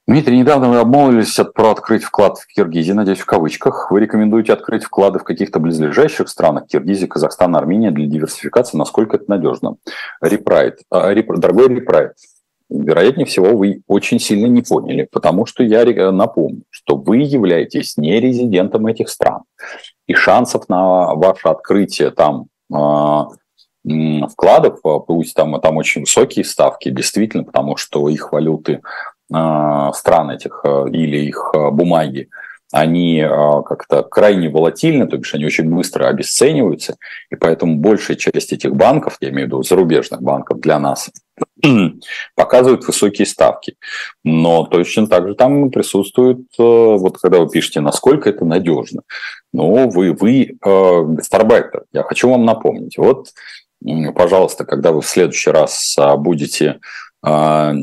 [0.07, 3.89] Дмитрий, недавно вы обмолвились про открыть вклад в Киргизии, надеюсь, в кавычках.
[3.89, 8.77] Вы рекомендуете открыть вклады в каких-то близлежащих странах, Киргизия, Казахстан, Армения, для диверсификации.
[8.77, 9.77] Насколько это надежно?
[10.21, 10.77] Репрайт.
[10.91, 11.11] А.
[11.11, 12.11] Дорогой Репрайт,
[12.69, 18.19] вероятнее всего, вы очень сильно не поняли, потому что я напомню, что вы являетесь не
[18.19, 19.41] резидентом этих стран.
[20.05, 23.29] И шансов на ваше открытие там а,
[23.83, 28.81] вкладов, а, пусть там, там очень высокие ставки, действительно, потому что их валюты
[29.29, 32.29] стран этих а, или их а, бумаги,
[32.71, 33.23] они
[33.65, 36.97] как-то крайне волатильны, то бишь они очень быстро обесцениваются,
[37.29, 41.09] и поэтому большая часть этих банков, я имею в виду зарубежных банков для нас,
[42.35, 43.77] показывают высокие ставки.
[44.25, 49.03] Но точно так же там присутствует, вот когда вы пишете, насколько это надежно.
[49.53, 52.97] Ну, вы, вы гастарбайтер, я хочу вам напомнить.
[52.97, 53.29] Вот,
[54.15, 56.79] пожалуйста, когда вы в следующий раз будете а,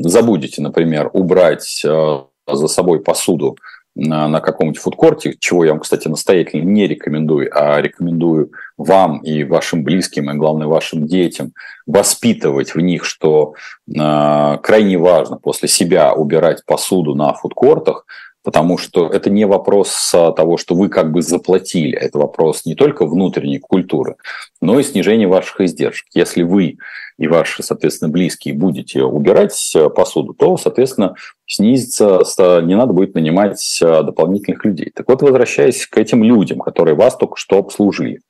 [0.03, 3.57] забудете, например, убрать а, за собой посуду
[3.95, 9.83] на, каком-нибудь фудкорте, чего я вам, кстати, настоятельно не рекомендую, а рекомендую вам и вашим
[9.83, 11.53] близким, и, главное, вашим детям
[11.85, 13.53] воспитывать в них, что
[13.87, 18.05] э, крайне важно после себя убирать посуду на фудкортах,
[18.43, 23.05] потому что это не вопрос того, что вы как бы заплатили, это вопрос не только
[23.05, 24.15] внутренней культуры,
[24.59, 26.07] но и снижения ваших издержек.
[26.13, 26.77] Если вы
[27.17, 32.21] и ваши, соответственно, близкие будете убирать э, посуду, то, соответственно, снизится,
[32.61, 34.91] не надо будет нанимать э, дополнительных людей.
[34.93, 38.21] Так вот, возвращаясь к этим людям, которые вас только что обслужили,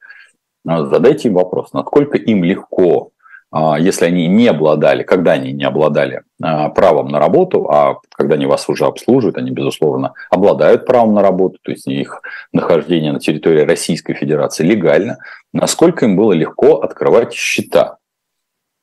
[0.67, 3.09] э, задайте им вопрос, насколько им легко,
[3.79, 8.67] если они не обладали, когда они не обладали правом на работу, а когда они вас
[8.67, 14.15] уже обслуживают, они, безусловно, обладают правом на работу, то есть их нахождение на территории Российской
[14.15, 15.19] Федерации легально,
[15.53, 17.97] насколько им было легко открывать счета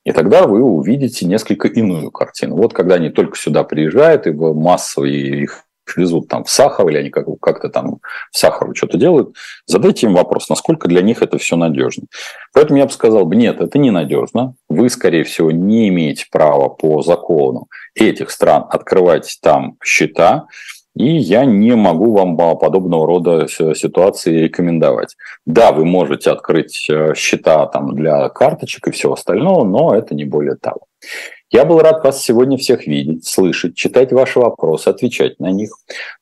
[0.04, 2.56] и тогда вы увидите несколько иную картину.
[2.56, 5.64] Вот когда они только сюда приезжают, и массово их
[5.96, 7.98] везут там в Сахар, или они как-то там
[8.30, 9.34] в Сахару что-то делают,
[9.66, 12.04] задайте им вопрос, насколько для них это все надежно.
[12.52, 14.54] Поэтому я бы сказал, нет, это не надежно.
[14.68, 20.46] Вы, скорее всего, не имеете права по закону этих стран открывать там счета.
[20.96, 25.16] И я не могу вам подобного рода ситуации рекомендовать.
[25.46, 30.24] Да, вы можете открыть э, счета там для карточек и всего остального, но это не
[30.24, 30.86] более того.
[31.52, 35.70] Я был рад вас сегодня всех видеть, слышать, читать ваши вопросы, отвечать на них.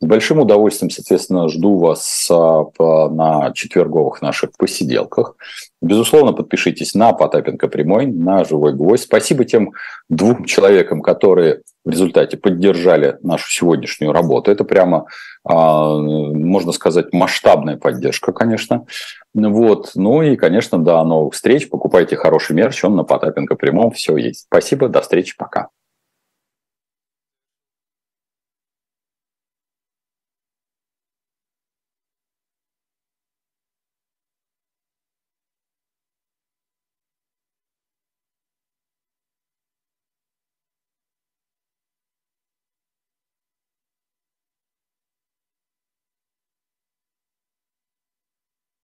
[0.00, 2.64] С большим удовольствием, соответственно, жду вас а,
[3.10, 5.36] на четверговых наших посиделках.
[5.82, 9.04] Безусловно, подпишитесь на Потапенко Прямой, на Живой Гвоздь.
[9.04, 9.72] Спасибо тем
[10.08, 14.50] двум человекам, которые в результате поддержали нашу сегодняшнюю работу.
[14.50, 15.06] Это прямо,
[15.42, 18.84] а, можно сказать, масштабная поддержка, конечно.
[19.32, 19.92] Вот.
[19.94, 21.70] Ну и, конечно, до новых встреч.
[21.70, 24.44] Покупайте хороший мерч, он на Потапенко прямом все есть.
[24.50, 25.68] Спасибо, до встречи, пока.